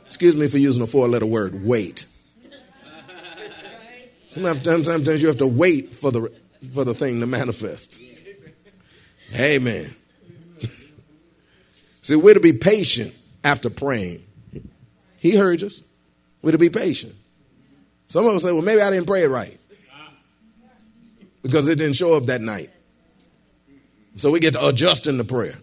Excuse 0.06 0.36
me 0.36 0.48
for 0.48 0.58
using 0.58 0.84
a 0.84 0.88
four 0.88 1.08
letter 1.08 1.26
word, 1.26 1.64
wait. 1.64 2.06
Sometimes, 4.32 4.86
sometimes 4.86 5.22
you 5.22 5.28
have 5.28 5.40
to 5.40 5.46
wait 5.46 5.94
for 5.94 6.10
the, 6.10 6.32
for 6.74 6.86
the 6.86 6.94
thing 6.94 7.20
to 7.20 7.28
manifest. 7.28 8.00
Amen. 9.36 9.94
See, 12.02 12.16
we're 12.16 12.36
to 12.36 12.40
be 12.40 12.54
patient 12.54 13.14
after 13.44 13.70
praying. 13.70 14.24
He 15.18 15.36
heard 15.36 15.62
us. 15.64 15.84
We're 16.42 16.54
to 16.54 16.58
be 16.58 16.70
patient. 16.70 17.14
Some 18.08 18.26
of 18.26 18.34
us 18.34 18.44
say, 18.44 18.54
well, 18.54 18.62
maybe 18.62 18.80
I 18.80 18.90
didn't 18.90 19.06
pray 19.06 19.24
it 19.24 19.28
right 19.28 19.60
because 21.42 21.68
it 21.68 21.76
didn't 21.76 21.98
show 21.98 22.16
up 22.16 22.28
that 22.28 22.40
night. 22.40 22.70
So 24.16 24.32
we 24.32 24.40
get 24.40 24.54
to 24.54 24.66
adjust 24.66 25.08
in 25.08 25.18
the 25.18 25.26
prayer. 25.26 25.58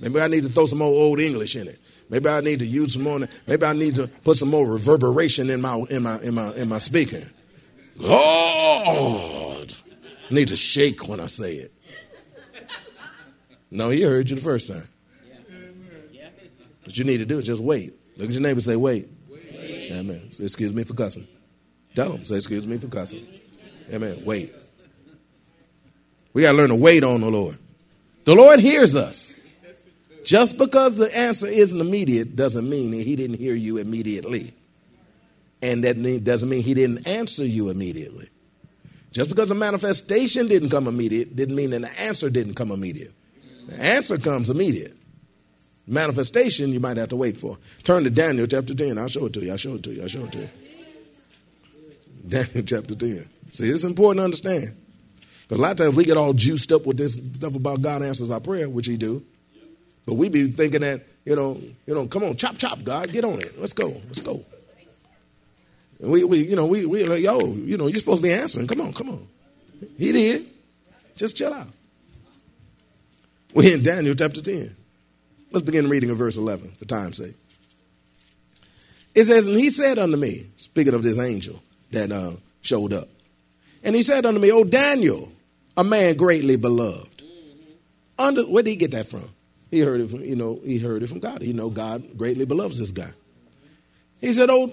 Maybe 0.00 0.20
I 0.20 0.28
need 0.28 0.44
to 0.44 0.48
throw 0.48 0.66
some 0.66 0.78
more 0.78 0.92
old 0.92 1.18
English 1.18 1.56
in 1.56 1.66
it. 1.66 1.80
Maybe 2.08 2.28
I 2.28 2.40
need 2.40 2.60
to 2.60 2.66
use 2.66 2.92
some 2.92 3.02
more. 3.02 3.28
Maybe 3.48 3.66
I 3.66 3.72
need 3.72 3.96
to 3.96 4.06
put 4.06 4.36
some 4.36 4.50
more 4.50 4.64
reverberation 4.64 5.50
in 5.50 5.60
my 5.60 5.84
in 5.90 6.04
my 6.04 6.20
in 6.20 6.34
my 6.36 6.54
in 6.54 6.68
my 6.68 6.78
speaking. 6.78 7.24
God, 8.00 9.72
I 10.30 10.34
need 10.34 10.48
to 10.48 10.56
shake 10.56 11.08
when 11.08 11.20
I 11.20 11.26
say 11.26 11.54
it. 11.54 11.72
No, 13.70 13.90
he 13.90 14.02
heard 14.02 14.30
you 14.30 14.36
the 14.36 14.42
first 14.42 14.68
time. 14.68 14.88
What 16.84 16.96
you 16.96 17.04
need 17.04 17.18
to 17.18 17.26
do 17.26 17.38
is 17.38 17.46
just 17.46 17.60
wait. 17.60 17.94
Look 18.16 18.28
at 18.28 18.32
your 18.32 18.42
neighbor 18.42 18.54
and 18.54 18.62
say, 18.62 18.76
wait. 18.76 19.08
wait. 19.28 19.90
Amen. 19.92 20.30
Say, 20.30 20.44
excuse 20.44 20.72
me 20.72 20.84
for 20.84 20.94
cussing. 20.94 21.26
Tell 21.94 22.12
him, 22.12 22.24
say, 22.24 22.36
excuse 22.36 22.66
me 22.66 22.78
for 22.78 22.88
cussing. 22.88 23.26
Amen. 23.92 24.22
Wait. 24.24 24.54
We 26.32 26.42
got 26.42 26.52
to 26.52 26.56
learn 26.56 26.68
to 26.68 26.76
wait 26.76 27.02
on 27.02 27.22
the 27.22 27.30
Lord. 27.30 27.58
The 28.24 28.34
Lord 28.34 28.60
hears 28.60 28.94
us. 28.94 29.34
Just 30.24 30.58
because 30.58 30.96
the 30.96 31.16
answer 31.16 31.46
isn't 31.46 31.80
immediate 31.80 32.34
doesn't 32.34 32.68
mean 32.68 32.90
that 32.90 33.02
he 33.02 33.14
didn't 33.16 33.38
hear 33.38 33.54
you 33.54 33.78
immediately. 33.78 34.54
And 35.66 35.82
that 35.82 36.22
doesn't 36.22 36.48
mean 36.48 36.62
he 36.62 36.74
didn't 36.74 37.08
answer 37.08 37.44
you 37.44 37.70
immediately. 37.70 38.28
Just 39.10 39.28
because 39.28 39.48
the 39.48 39.56
manifestation 39.56 40.46
didn't 40.46 40.70
come 40.70 40.86
immediate 40.86 41.34
didn't 41.34 41.56
mean 41.56 41.70
the 41.70 41.90
answer 42.00 42.30
didn't 42.30 42.54
come 42.54 42.70
immediate. 42.70 43.12
The 43.66 43.82
answer 43.82 44.16
comes 44.16 44.48
immediate. 44.48 44.96
Manifestation 45.88 46.70
you 46.70 46.78
might 46.78 46.98
have 46.98 47.08
to 47.08 47.16
wait 47.16 47.36
for. 47.36 47.58
Turn 47.82 48.04
to 48.04 48.10
Daniel 48.10 48.46
chapter 48.46 48.76
10. 48.76 48.96
I'll 48.96 49.08
show 49.08 49.26
it 49.26 49.32
to 49.32 49.40
you. 49.40 49.50
I'll 49.50 49.56
show 49.56 49.74
it 49.74 49.82
to 49.82 49.90
you. 49.92 50.02
I'll 50.02 50.08
show 50.08 50.24
it 50.24 50.32
to 50.32 50.38
you. 50.38 50.48
Daniel 52.28 52.62
chapter 52.64 52.94
10. 52.94 53.28
See, 53.50 53.68
it's 53.68 53.82
important 53.82 54.20
to 54.20 54.24
understand. 54.24 54.72
Because 55.42 55.58
a 55.58 55.62
lot 55.62 55.72
of 55.72 55.78
times 55.78 55.96
we 55.96 56.04
get 56.04 56.16
all 56.16 56.32
juiced 56.32 56.70
up 56.70 56.86
with 56.86 56.96
this 56.96 57.14
stuff 57.14 57.56
about 57.56 57.82
God 57.82 58.02
answers 58.04 58.30
our 58.30 58.40
prayer, 58.40 58.68
which 58.68 58.86
He 58.86 58.96
do. 58.96 59.24
But 60.04 60.14
we 60.14 60.28
be 60.28 60.46
thinking 60.46 60.82
that, 60.82 61.04
you 61.24 61.34
know, 61.34 61.60
you 61.86 61.94
know, 61.94 62.06
come 62.06 62.22
on, 62.22 62.36
chop, 62.36 62.56
chop, 62.56 62.84
God, 62.84 63.10
get 63.10 63.24
on 63.24 63.40
it. 63.40 63.58
Let's 63.58 63.72
go. 63.72 63.88
Let's 64.06 64.20
go. 64.20 64.44
We, 66.00 66.24
we 66.24 66.46
you 66.46 66.56
know, 66.56 66.66
we, 66.66 66.84
we 66.86 67.04
like, 67.04 67.22
yo, 67.22 67.40
you 67.40 67.76
know, 67.76 67.86
you're 67.86 67.98
supposed 67.98 68.18
to 68.18 68.22
be 68.22 68.32
answering. 68.32 68.66
Come 68.66 68.80
on, 68.80 68.92
come 68.92 69.10
on. 69.10 69.26
He 69.98 70.12
did. 70.12 70.46
Just 71.16 71.36
chill 71.36 71.52
out. 71.52 71.68
We're 73.54 73.74
in 73.74 73.82
Daniel 73.82 74.14
chapter 74.14 74.42
10. 74.42 74.74
Let's 75.50 75.64
begin 75.64 75.88
reading 75.88 76.10
in 76.10 76.16
verse 76.16 76.36
11 76.36 76.72
for 76.72 76.84
time's 76.84 77.16
sake. 77.16 77.34
It 79.14 79.24
says, 79.24 79.46
And 79.46 79.58
he 79.58 79.70
said 79.70 79.98
unto 79.98 80.16
me, 80.16 80.46
speaking 80.56 80.92
of 80.92 81.02
this 81.02 81.18
angel 81.18 81.62
that 81.90 82.12
uh, 82.12 82.32
showed 82.60 82.92
up, 82.92 83.08
and 83.82 83.96
he 83.96 84.02
said 84.02 84.26
unto 84.26 84.38
me, 84.38 84.52
O 84.52 84.64
Daniel, 84.64 85.32
a 85.76 85.84
man 85.84 86.16
greatly 86.16 86.56
beloved. 86.56 87.22
Under, 88.18 88.42
where 88.42 88.62
did 88.62 88.70
he 88.70 88.76
get 88.76 88.90
that 88.90 89.06
from? 89.06 89.28
He 89.70 89.80
heard 89.80 90.00
it 90.00 90.10
from, 90.10 90.20
you 90.20 90.36
know, 90.36 90.60
he 90.64 90.78
heard 90.78 91.02
it 91.02 91.08
from 91.08 91.20
God. 91.20 91.42
You 91.42 91.54
know, 91.54 91.70
God 91.70 92.16
greatly 92.16 92.44
beloves 92.44 92.78
this 92.78 92.90
guy. 92.90 93.10
He 94.20 94.32
said, 94.32 94.48
Oh, 94.50 94.72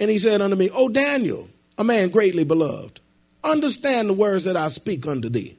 and 0.00 0.10
he 0.10 0.18
said 0.18 0.40
unto 0.40 0.56
me, 0.56 0.70
O 0.72 0.88
Daniel, 0.88 1.48
a 1.78 1.84
man 1.84 2.08
greatly 2.08 2.42
beloved, 2.42 3.00
understand 3.44 4.08
the 4.08 4.14
words 4.14 4.44
that 4.44 4.56
I 4.56 4.68
speak 4.68 5.06
unto 5.06 5.28
thee, 5.28 5.58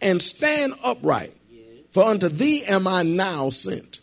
and 0.00 0.22
stand 0.22 0.74
upright, 0.84 1.34
for 1.90 2.06
unto 2.06 2.28
thee 2.28 2.64
am 2.64 2.86
I 2.86 3.02
now 3.02 3.50
sent. 3.50 4.00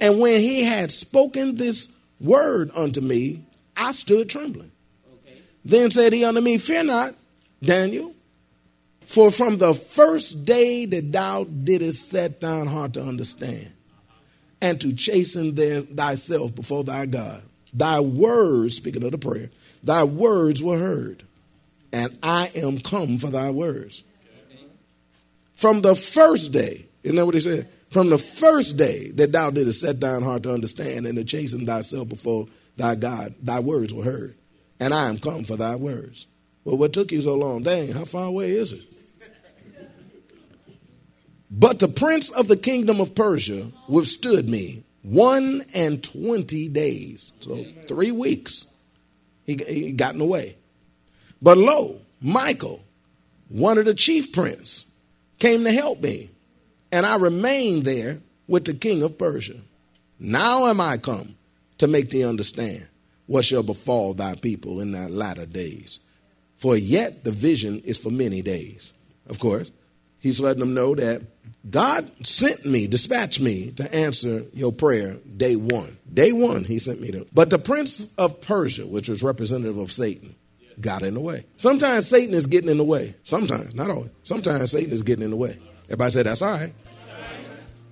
And 0.00 0.18
when 0.18 0.40
he 0.40 0.64
had 0.64 0.90
spoken 0.90 1.56
this 1.56 1.92
word 2.20 2.70
unto 2.74 3.00
me, 3.00 3.44
I 3.76 3.92
stood 3.92 4.28
trembling. 4.28 4.72
Then 5.64 5.90
said 5.90 6.12
he 6.12 6.24
unto 6.24 6.40
me, 6.40 6.58
Fear 6.58 6.84
not, 6.84 7.14
Daniel, 7.62 8.14
for 9.06 9.30
from 9.30 9.58
the 9.58 9.74
first 9.74 10.44
day 10.44 10.86
that 10.86 11.12
thou 11.12 11.44
didst 11.44 12.10
set 12.10 12.40
thine 12.40 12.66
heart 12.66 12.94
to 12.94 13.02
understand 13.02 13.70
and 14.60 14.80
to 14.80 14.94
chasten 14.94 15.54
thyself 15.96 16.54
before 16.54 16.84
thy 16.84 17.06
God, 17.06 17.42
thy 17.74 18.00
words, 18.00 18.76
speaking 18.76 19.02
of 19.02 19.12
the 19.12 19.18
prayer, 19.18 19.50
thy 19.82 20.04
words 20.04 20.62
were 20.62 20.78
heard, 20.78 21.24
and 21.92 22.16
I 22.22 22.50
am 22.54 22.78
come 22.78 23.18
for 23.18 23.28
thy 23.28 23.50
words. 23.50 24.02
From 25.54 25.82
the 25.82 25.94
first 25.94 26.52
day, 26.52 26.86
isn't 27.02 27.16
that 27.16 27.26
what 27.26 27.34
he 27.34 27.40
said? 27.40 27.68
From 27.90 28.08
the 28.08 28.18
first 28.18 28.76
day 28.76 29.10
that 29.12 29.32
thou 29.32 29.50
didst 29.50 29.80
set 29.80 30.00
thine 30.00 30.22
heart 30.22 30.44
to 30.44 30.52
understand 30.54 31.06
and 31.06 31.16
to 31.16 31.24
chasten 31.24 31.66
thyself 31.66 32.08
before 32.08 32.48
thy 32.76 32.94
God, 32.94 33.34
thy 33.40 33.60
words 33.60 33.92
were 33.92 34.02
heard 34.02 34.36
and 34.80 34.92
I 34.92 35.08
am 35.08 35.18
come 35.18 35.44
for 35.44 35.56
thy 35.56 35.76
words. 35.76 36.26
Well, 36.64 36.76
what 36.76 36.92
took 36.92 37.12
you 37.12 37.22
so 37.22 37.34
long? 37.34 37.62
Dang, 37.62 37.92
how 37.92 38.04
far 38.04 38.26
away 38.26 38.52
is 38.52 38.72
it? 38.72 38.82
But 41.50 41.78
the 41.78 41.88
prince 41.88 42.30
of 42.30 42.48
the 42.48 42.56
kingdom 42.56 43.00
of 43.00 43.14
Persia 43.14 43.68
withstood 43.88 44.48
me 44.48 44.82
one 45.04 45.64
and 45.74 46.02
twenty 46.02 46.68
days. 46.68 47.32
So 47.40 47.64
three 47.86 48.10
weeks. 48.10 48.66
He, 49.44 49.56
he 49.68 49.92
got 49.92 50.14
in 50.14 50.18
the 50.18 50.24
way. 50.24 50.56
But 51.40 51.58
lo, 51.58 52.00
Michael, 52.22 52.82
one 53.48 53.76
of 53.76 53.84
the 53.84 53.94
chief 53.94 54.32
prince, 54.32 54.86
came 55.38 55.64
to 55.64 55.70
help 55.70 56.00
me, 56.00 56.30
and 56.90 57.04
I 57.04 57.16
remained 57.16 57.84
there 57.84 58.20
with 58.48 58.64
the 58.64 58.72
king 58.72 59.02
of 59.02 59.18
Persia. 59.18 59.60
Now 60.18 60.68
am 60.68 60.80
I 60.80 60.96
come 60.96 61.36
to 61.78 61.86
make 61.86 62.08
thee 62.08 62.24
understand 62.24 62.88
what 63.26 63.44
shall 63.44 63.62
befall 63.62 64.14
thy 64.14 64.34
people 64.36 64.80
in 64.80 64.92
thy 64.92 65.06
latter 65.06 65.44
days. 65.44 66.00
For 66.56 66.76
yet 66.76 67.24
the 67.24 67.30
vision 67.30 67.82
is 67.84 67.98
for 67.98 68.10
many 68.10 68.40
days. 68.40 68.94
Of 69.26 69.38
course, 69.38 69.70
he's 70.24 70.40
letting 70.40 70.60
them 70.60 70.74
know 70.74 70.94
that 70.94 71.22
God 71.68 72.26
sent 72.26 72.64
me, 72.64 72.86
dispatched 72.86 73.40
me 73.40 73.70
to 73.72 73.94
answer 73.94 74.42
your 74.52 74.72
prayer 74.72 75.16
day 75.36 75.54
one. 75.54 75.98
Day 76.12 76.32
one, 76.32 76.64
he 76.64 76.78
sent 76.78 77.00
me 77.00 77.10
to. 77.10 77.26
But 77.32 77.50
the 77.50 77.58
prince 77.58 78.12
of 78.16 78.40
Persia, 78.40 78.86
which 78.86 79.08
was 79.08 79.22
representative 79.22 79.78
of 79.78 79.92
Satan, 79.92 80.34
got 80.80 81.02
in 81.02 81.14
the 81.14 81.20
way. 81.20 81.44
Sometimes 81.58 82.08
Satan 82.08 82.34
is 82.34 82.46
getting 82.46 82.70
in 82.70 82.78
the 82.78 82.84
way. 82.84 83.14
Sometimes, 83.22 83.74
not 83.74 83.90
always. 83.90 84.10
Sometimes 84.22 84.70
Satan 84.70 84.92
is 84.92 85.02
getting 85.02 85.24
in 85.24 85.30
the 85.30 85.36
way. 85.36 85.58
Everybody 85.84 86.10
said, 86.10 86.26
that's 86.26 86.42
all 86.42 86.52
right. 86.52 86.72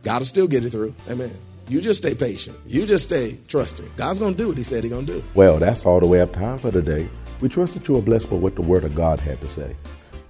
God 0.02 0.18
will 0.18 0.26
still 0.26 0.48
get 0.48 0.64
it 0.64 0.70
through. 0.70 0.94
Amen. 1.08 1.32
You 1.68 1.80
just 1.80 2.02
stay 2.02 2.14
patient. 2.14 2.56
You 2.66 2.86
just 2.86 3.04
stay 3.04 3.38
trusting. 3.46 3.88
God's 3.96 4.18
going 4.18 4.34
to 4.34 4.38
do 4.38 4.48
what 4.48 4.56
He 4.56 4.64
said 4.64 4.82
He's 4.84 4.92
going 4.92 5.06
to 5.06 5.12
do. 5.14 5.24
Well, 5.34 5.58
that's 5.58 5.86
all 5.86 6.00
the 6.00 6.06
way 6.06 6.20
up 6.20 6.32
time 6.32 6.58
for 6.58 6.70
today. 6.70 7.08
We 7.40 7.48
trust 7.48 7.74
that 7.74 7.86
you 7.88 7.96
are 7.96 8.02
blessed 8.02 8.30
by 8.30 8.36
what 8.36 8.56
the 8.56 8.62
Word 8.62 8.84
of 8.84 8.94
God 8.94 9.20
had 9.20 9.40
to 9.42 9.48
say. 9.48 9.76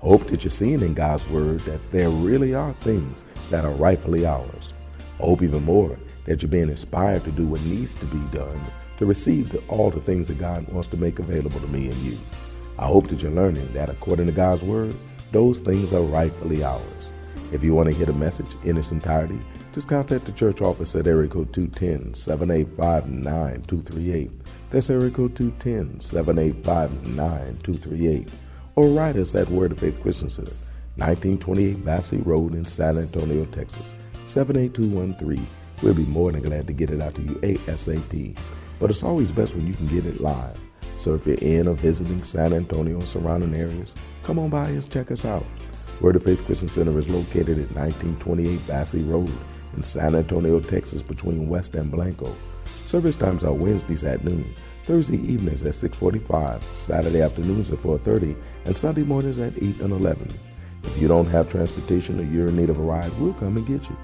Hope 0.03 0.27
that 0.27 0.43
you're 0.43 0.51
seeing 0.51 0.81
in 0.81 0.95
God's 0.95 1.25
Word 1.29 1.61
that 1.61 1.93
there 1.93 2.11
really 2.11 2.55
are 2.55 2.73
things 2.81 3.23
that 3.51 3.65
are 3.65 3.71
rightfully 3.71 4.27
ours. 4.27 4.73
Hope 5.21 5.43
even 5.43 5.63
more 5.63 5.97
that 6.25 6.43
you're 6.43 6.51
being 6.51 6.71
inspired 6.71 7.23
to 7.23 7.31
do 7.31 7.47
what 7.47 7.63
needs 7.63 7.95
to 7.95 8.07
be 8.07 8.19
done 8.37 8.61
to 8.99 9.07
receive 9.07 9.51
the, 9.51 9.59
all 9.69 9.93
the 9.93 10.01
things 10.01 10.27
that 10.27 10.41
God 10.41 10.67
wants 10.73 10.89
to 10.89 10.97
make 10.97 11.21
available 11.21 11.61
to 11.61 11.69
me 11.69 11.89
and 11.89 11.97
you. 11.99 12.19
I 12.81 12.87
hope 12.87 13.07
that 13.09 13.23
you're 13.23 13.31
learning 13.31 13.73
that 13.75 13.91
according 13.91 14.27
to 14.27 14.33
God's 14.33 14.65
Word, 14.65 14.97
those 15.31 15.61
things 15.61 15.93
are 15.93 16.03
rightfully 16.03 16.65
ours. 16.65 16.83
If 17.53 17.63
you 17.63 17.73
want 17.73 17.89
to 17.89 17.95
hear 17.95 18.07
the 18.07 18.13
message 18.13 18.51
in 18.65 18.77
its 18.77 18.91
entirety, 18.91 19.39
just 19.73 19.87
contact 19.87 20.25
the 20.25 20.33
church 20.33 20.63
office 20.63 20.97
at 20.97 21.07
area 21.07 21.29
code 21.29 21.53
210-785-9238. 21.53 24.31
That's 24.71 24.91
area 24.91 25.11
code 25.11 25.37
210-785-9238. 25.37 28.29
Or 28.75 28.89
write 28.89 29.17
us 29.17 29.35
at 29.35 29.51
Word 29.51 29.73
of 29.73 29.81
Faith 29.81 30.01
Christian 30.01 30.31
Center, 30.31 30.53
1928 30.97 31.85
Basse 31.85 32.15
Road 32.15 32.55
in 32.55 32.65
San 32.65 32.97
Antonio, 32.97 33.45
Texas, 33.47 33.95
78213. 34.25 35.47
We'll 35.83 35.95
be 35.95 36.07
more 36.07 36.33
than 36.33 36.43
glad 36.43 36.67
to 36.69 36.73
get 36.73 36.91
it 36.91 37.03
out 37.03 37.15
to 37.17 37.23
you 37.23 37.35
ASAP. 37.43 38.39
But 38.81 38.91
it's 38.91 39.03
always 39.03 39.31
best 39.31 39.55
when 39.55 39.67
you 39.67 39.75
can 39.75 39.89
get 39.89 40.07
it 40.07 40.21
live. 40.21 40.59
So 40.99 41.15
if 41.15 41.27
you're 41.27 41.37
in 41.37 41.69
or 41.69 41.75
visiting 41.75 42.23
San 42.23 42.53
Antonio 42.53 42.99
and 42.99 43.09
surrounding 43.09 43.55
areas, 43.55 43.95
come 44.23 44.39
on 44.39 44.49
by 44.49 44.69
and 44.69 44.91
check 44.91 45.11
us 45.11 45.25
out. 45.25 45.45
Word 46.01 46.17
of 46.17 46.23
Faith 46.23 46.45
Christian 46.47 46.69
Center 46.69 46.99
is 46.99 47.09
located 47.09 47.59
at 47.59 47.75
1928 47.77 48.67
Basse 48.67 48.95
Road 48.95 49.33
in 49.77 49.83
San 49.83 50.15
Antonio, 50.15 50.61
Texas, 50.61 51.03
between 51.03 51.49
West 51.49 51.75
and 51.75 51.91
Blanco. 51.91 52.35
Service 52.87 53.17
times 53.17 53.45
are 53.45 53.53
Wednesdays 53.53 54.05
at 54.05 54.25
noon, 54.25 54.55
Thursday 54.85 55.19
evenings 55.19 55.63
at 55.63 55.75
6:45, 55.75 56.63
Saturday 56.75 57.23
afternoons 57.23 57.71
at 57.71 57.79
4:30, 57.79 58.35
and 58.65 58.77
Sunday 58.77 59.03
mornings 59.03 59.39
at 59.39 59.57
8 59.57 59.81
and 59.81 59.93
11. 59.93 60.29
If 60.85 61.01
you 61.01 61.09
don't 61.09 61.27
have 61.27 61.49
transportation 61.49 62.19
or 62.19 62.25
you're 62.25 62.49
in 62.49 62.57
need 62.57 62.71
of 62.71 62.79
a 62.79 62.83
ride, 62.83 63.13
we'll 63.19 63.35
come 63.35 63.57
and 63.57 63.67
get 63.67 63.89
you. 63.89 63.97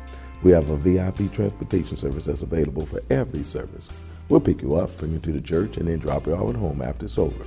We 0.44 0.52
have 0.52 0.70
a 0.70 0.76
VIP 0.76 1.32
transportation 1.32 1.96
service 1.96 2.26
that's 2.26 2.42
available 2.42 2.86
for 2.86 3.02
every 3.10 3.42
service. 3.42 3.88
We'll 4.28 4.40
pick 4.40 4.62
you 4.62 4.76
up, 4.76 4.96
bring 4.98 5.12
you 5.12 5.18
to 5.18 5.32
the 5.32 5.40
church, 5.40 5.78
and 5.78 5.88
then 5.88 5.98
drop 5.98 6.26
you 6.26 6.34
off 6.34 6.50
at 6.50 6.56
home 6.56 6.80
after 6.80 7.06
it's 7.06 7.18
over. 7.18 7.44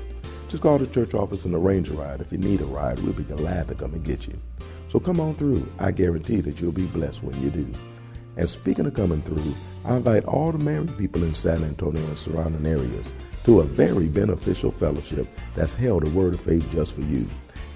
Just 0.50 0.64
call 0.64 0.78
the 0.78 0.88
church 0.88 1.14
office 1.14 1.46
and 1.46 1.56
arrange 1.56 1.90
a 1.90 1.94
ride. 1.94 2.20
If 2.20 2.34
you 2.34 2.38
need 2.38 2.60
a 2.60 2.66
ride, 2.66 3.00
we'll 3.00 3.14
be 3.14 3.24
glad 3.24 3.70
to 3.70 3.76
come 3.76 3.94
and 3.94 4.04
get 4.04 4.28
you. 4.28 4.34
So 4.90 5.00
come 5.00 5.22
on 5.22 5.36
through. 5.36 5.66
I 5.80 5.92
guarantee 5.92 6.42
that 6.42 6.60
you'll 6.60 6.74
be 6.74 6.88
blessed 6.88 7.24
when 7.24 7.42
you 7.42 7.50
do. 7.50 7.66
And 8.36 8.50
speaking 8.50 8.86
of 8.86 8.94
coming 8.94 9.22
through, 9.22 9.54
I 9.84 9.96
invite 9.96 10.26
all 10.26 10.52
the 10.52 10.64
married 10.64 10.96
people 10.98 11.24
in 11.24 11.34
San 11.34 11.64
Antonio 11.64 12.04
and 12.04 12.18
surrounding 12.18 12.68
areas 12.68 13.12
to 13.46 13.62
a 13.62 13.66
very 13.66 14.08
beneficial 14.08 14.70
fellowship 14.70 15.28
that's 15.56 15.74
held 15.74 16.06
a 16.06 16.10
word 16.12 16.36
of 16.36 16.42
faith 16.42 16.72
just 16.72 16.94
for 16.94 17.02
you, 17.02 17.28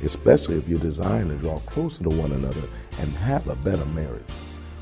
especially 0.03 0.57
if 0.57 0.69
you're 0.69 0.77
desiring 0.77 1.29
to 1.29 1.37
draw 1.37 1.57
closer 1.59 2.03
to 2.03 2.09
one 2.09 2.31
another 2.31 2.61
and 2.99 3.09
have 3.13 3.47
a 3.47 3.55
better 3.55 3.85
marriage. 3.87 4.23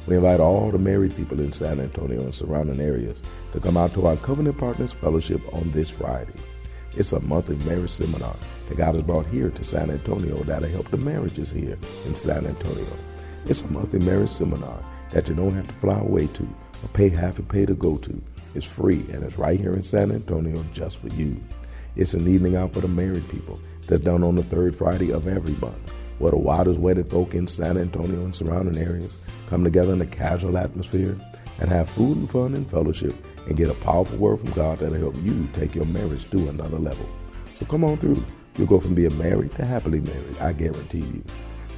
We 0.05 0.17
invite 0.17 0.41
all 0.41 0.69
the 0.69 0.77
married 0.77 1.15
people 1.15 1.39
in 1.39 1.53
San 1.53 1.79
Antonio 1.79 2.19
and 2.19 2.35
surrounding 2.35 2.81
areas 2.81 3.23
to 3.53 3.61
come 3.61 3.77
out 3.77 3.93
to 3.93 4.05
our 4.05 4.17
Covenant 4.17 4.57
Partners 4.57 4.91
Fellowship 4.91 5.41
on 5.53 5.71
this 5.71 5.89
Friday. 5.89 6.33
It's 6.97 7.13
a 7.13 7.21
monthly 7.21 7.55
marriage 7.65 7.91
seminar 7.91 8.35
that 8.67 8.77
God 8.77 8.95
has 8.95 9.03
brought 9.03 9.27
here 9.27 9.49
to 9.49 9.63
San 9.63 9.89
Antonio 9.89 10.43
that'll 10.43 10.67
help 10.67 10.91
the 10.91 10.97
marriages 10.97 11.51
here 11.51 11.77
in 12.05 12.15
San 12.15 12.45
Antonio. 12.45 12.85
It's 13.45 13.61
a 13.61 13.67
monthly 13.67 13.99
marriage 13.99 14.29
seminar 14.29 14.83
that 15.11 15.29
you 15.29 15.35
don't 15.35 15.53
have 15.53 15.67
to 15.67 15.73
fly 15.75 15.99
away 15.99 16.27
to 16.27 16.47
pay 16.89 17.09
half 17.09 17.39
a 17.39 17.43
pay 17.43 17.65
to 17.65 17.73
go 17.73 17.97
to. 17.97 18.21
It's 18.55 18.65
free 18.65 19.03
and 19.11 19.23
it's 19.23 19.37
right 19.37 19.59
here 19.59 19.73
in 19.73 19.83
San 19.83 20.11
Antonio 20.11 20.63
just 20.73 20.97
for 20.97 21.07
you. 21.09 21.41
It's 21.95 22.13
an 22.13 22.27
evening 22.27 22.55
out 22.55 22.73
for 22.73 22.81
the 22.81 22.87
married 22.87 23.27
people 23.29 23.59
that's 23.87 24.03
done 24.03 24.23
on 24.23 24.35
the 24.35 24.43
third 24.43 24.75
Friday 24.75 25.11
of 25.11 25.27
every 25.27 25.53
month, 25.53 25.77
where 26.19 26.31
the 26.31 26.37
wildest 26.37 26.79
wedded 26.79 27.09
folk 27.09 27.33
in 27.33 27.47
San 27.47 27.77
Antonio 27.77 28.21
and 28.21 28.35
surrounding 28.35 28.77
areas 28.77 29.17
come 29.47 29.63
together 29.63 29.93
in 29.93 30.01
a 30.01 30.05
casual 30.05 30.57
atmosphere 30.57 31.17
and 31.59 31.69
have 31.69 31.89
food 31.89 32.17
and 32.17 32.29
fun 32.29 32.53
and 32.53 32.69
fellowship 32.69 33.13
and 33.47 33.57
get 33.57 33.69
a 33.69 33.75
powerful 33.75 34.17
word 34.17 34.39
from 34.39 34.51
God 34.51 34.79
that'll 34.79 34.97
help 34.97 35.15
you 35.21 35.47
take 35.53 35.75
your 35.75 35.85
marriage 35.85 36.29
to 36.31 36.49
another 36.49 36.79
level. 36.79 37.07
So 37.59 37.65
come 37.65 37.83
on 37.83 37.97
through. 37.97 38.23
You'll 38.57 38.67
go 38.67 38.79
from 38.79 38.93
being 38.93 39.17
married 39.17 39.55
to 39.55 39.65
happily 39.65 39.99
married, 39.99 40.37
I 40.39 40.53
guarantee 40.53 40.99
you. 40.99 41.23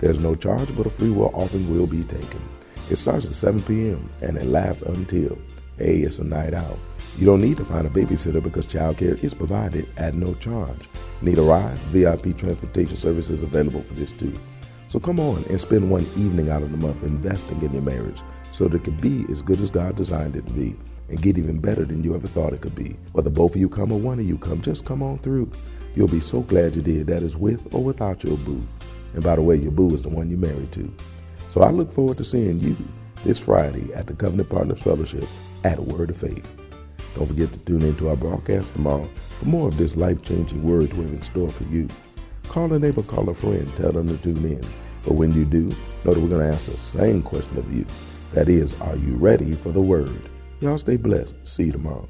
There's 0.02 0.20
no 0.20 0.36
charge, 0.36 0.76
but 0.76 0.86
a 0.86 0.90
free 0.90 1.10
will 1.10 1.32
offering 1.34 1.70
will 1.74 1.88
be 1.88 2.04
taken. 2.04 2.42
It 2.90 2.98
starts 2.98 3.26
at 3.26 3.34
7 3.34 3.64
p.m. 3.64 4.10
and 4.22 4.38
it 4.38 4.46
lasts 4.46 4.84
until, 4.84 5.38
A 5.80 6.02
it's 6.02 6.20
a 6.20 6.24
night 6.24 6.54
out. 6.54 6.78
You 7.18 7.26
don't 7.26 7.42
need 7.42 7.58
to 7.58 7.66
find 7.66 7.88
a 7.88 7.90
babysitter 7.90 8.44
because 8.44 8.68
childcare 8.68 9.24
is 9.24 9.34
provided 9.34 9.88
at 9.98 10.14
no 10.14 10.34
charge. 10.36 10.82
Need 11.22 11.38
a 11.38 11.42
ride? 11.42 11.78
VIP 11.94 12.38
transportation 12.38 12.98
service 12.98 13.30
is 13.30 13.42
available 13.42 13.82
for 13.82 13.94
this 13.94 14.12
too. 14.12 14.38
So 14.90 15.00
come 15.00 15.20
on 15.20 15.44
and 15.50 15.60
spend 15.60 15.90
one 15.90 16.04
evening 16.18 16.50
out 16.50 16.62
of 16.62 16.72
the 16.72 16.78
month 16.78 17.02
investing 17.04 17.62
in 17.62 17.74
your 17.74 17.82
marriage 17.82 18.22
so 18.52 18.68
that 18.68 18.78
it 18.78 18.84
can 18.84 18.98
be 18.98 19.26
as 19.32 19.42
good 19.42 19.62
as 19.62 19.72
God 19.72 19.96
designed 19.96 20.36
it 20.36 20.46
to 20.46 20.54
be 20.54 20.76
and 21.10 21.22
get 21.22 21.38
even 21.38 21.60
better 21.60 21.86
than 21.86 22.04
you 22.04 22.16
ever 22.16 22.28
thought 22.28 22.54
it 22.54 22.62
could 22.62 22.76
be. 22.76 22.96
Whether 23.14 23.30
both 23.30 23.56
of 23.56 23.62
you 23.62 23.70
come 23.70 23.92
or 23.92 24.00
one 24.00 24.20
of 24.20 24.26
you 24.26 24.38
come, 24.38 24.62
just 24.62 24.86
come 24.86 25.02
on 25.02 25.20
through. 25.20 25.52
You'll 25.96 26.08
be 26.08 26.20
so 26.20 26.42
glad 26.42 26.76
you 26.76 26.82
did. 26.82 27.08
That 27.08 27.24
is 27.24 27.38
with 27.38 27.74
or 27.74 27.84
without 27.84 28.24
your 28.24 28.38
boo. 28.38 28.62
And 29.14 29.24
by 29.24 29.36
the 29.36 29.42
way, 29.42 29.56
your 29.56 29.72
boo 29.72 29.94
is 29.94 30.02
the 30.02 30.10
one 30.10 30.30
you're 30.30 30.40
married 30.40 30.72
to. 30.74 30.94
So 31.56 31.62
I 31.62 31.70
look 31.70 31.90
forward 31.94 32.18
to 32.18 32.26
seeing 32.26 32.60
you 32.60 32.76
this 33.24 33.40
Friday 33.40 33.94
at 33.94 34.08
the 34.08 34.14
Covenant 34.14 34.50
Partners 34.50 34.82
Fellowship 34.82 35.24
at 35.64 35.80
Word 35.80 36.10
of 36.10 36.18
Faith. 36.18 36.46
Don't 37.16 37.28
forget 37.28 37.50
to 37.54 37.60
tune 37.60 37.82
in 37.82 37.96
to 37.96 38.10
our 38.10 38.18
broadcast 38.18 38.74
tomorrow 38.74 39.10
for 39.40 39.46
more 39.46 39.70
of 39.70 39.78
this 39.78 39.96
life-changing 39.96 40.62
word 40.62 40.92
we 40.92 41.06
have 41.06 41.14
in 41.14 41.22
store 41.22 41.50
for 41.50 41.64
you. 41.64 41.88
Call 42.50 42.74
a 42.74 42.78
neighbor, 42.78 43.04
call 43.04 43.30
a 43.30 43.34
friend, 43.34 43.74
tell 43.78 43.94
them 43.94 44.10
to 44.10 44.22
tune 44.22 44.44
in. 44.44 44.68
But 45.06 45.14
when 45.14 45.32
you 45.32 45.46
do, 45.46 45.70
know 46.04 46.14
that 46.14 46.20
we're 46.20 46.28
going 46.28 46.46
to 46.46 46.54
ask 46.54 46.66
the 46.66 46.76
same 46.76 47.22
question 47.22 47.58
of 47.58 47.74
you. 47.74 47.86
That 48.34 48.50
is, 48.50 48.74
are 48.82 48.98
you 48.98 49.16
ready 49.16 49.54
for 49.54 49.72
the 49.72 49.80
word? 49.80 50.30
Y'all 50.60 50.78
stay 50.78 50.98
blessed. 50.98 51.36
See 51.46 51.68
you 51.68 51.72
tomorrow. 51.72 52.10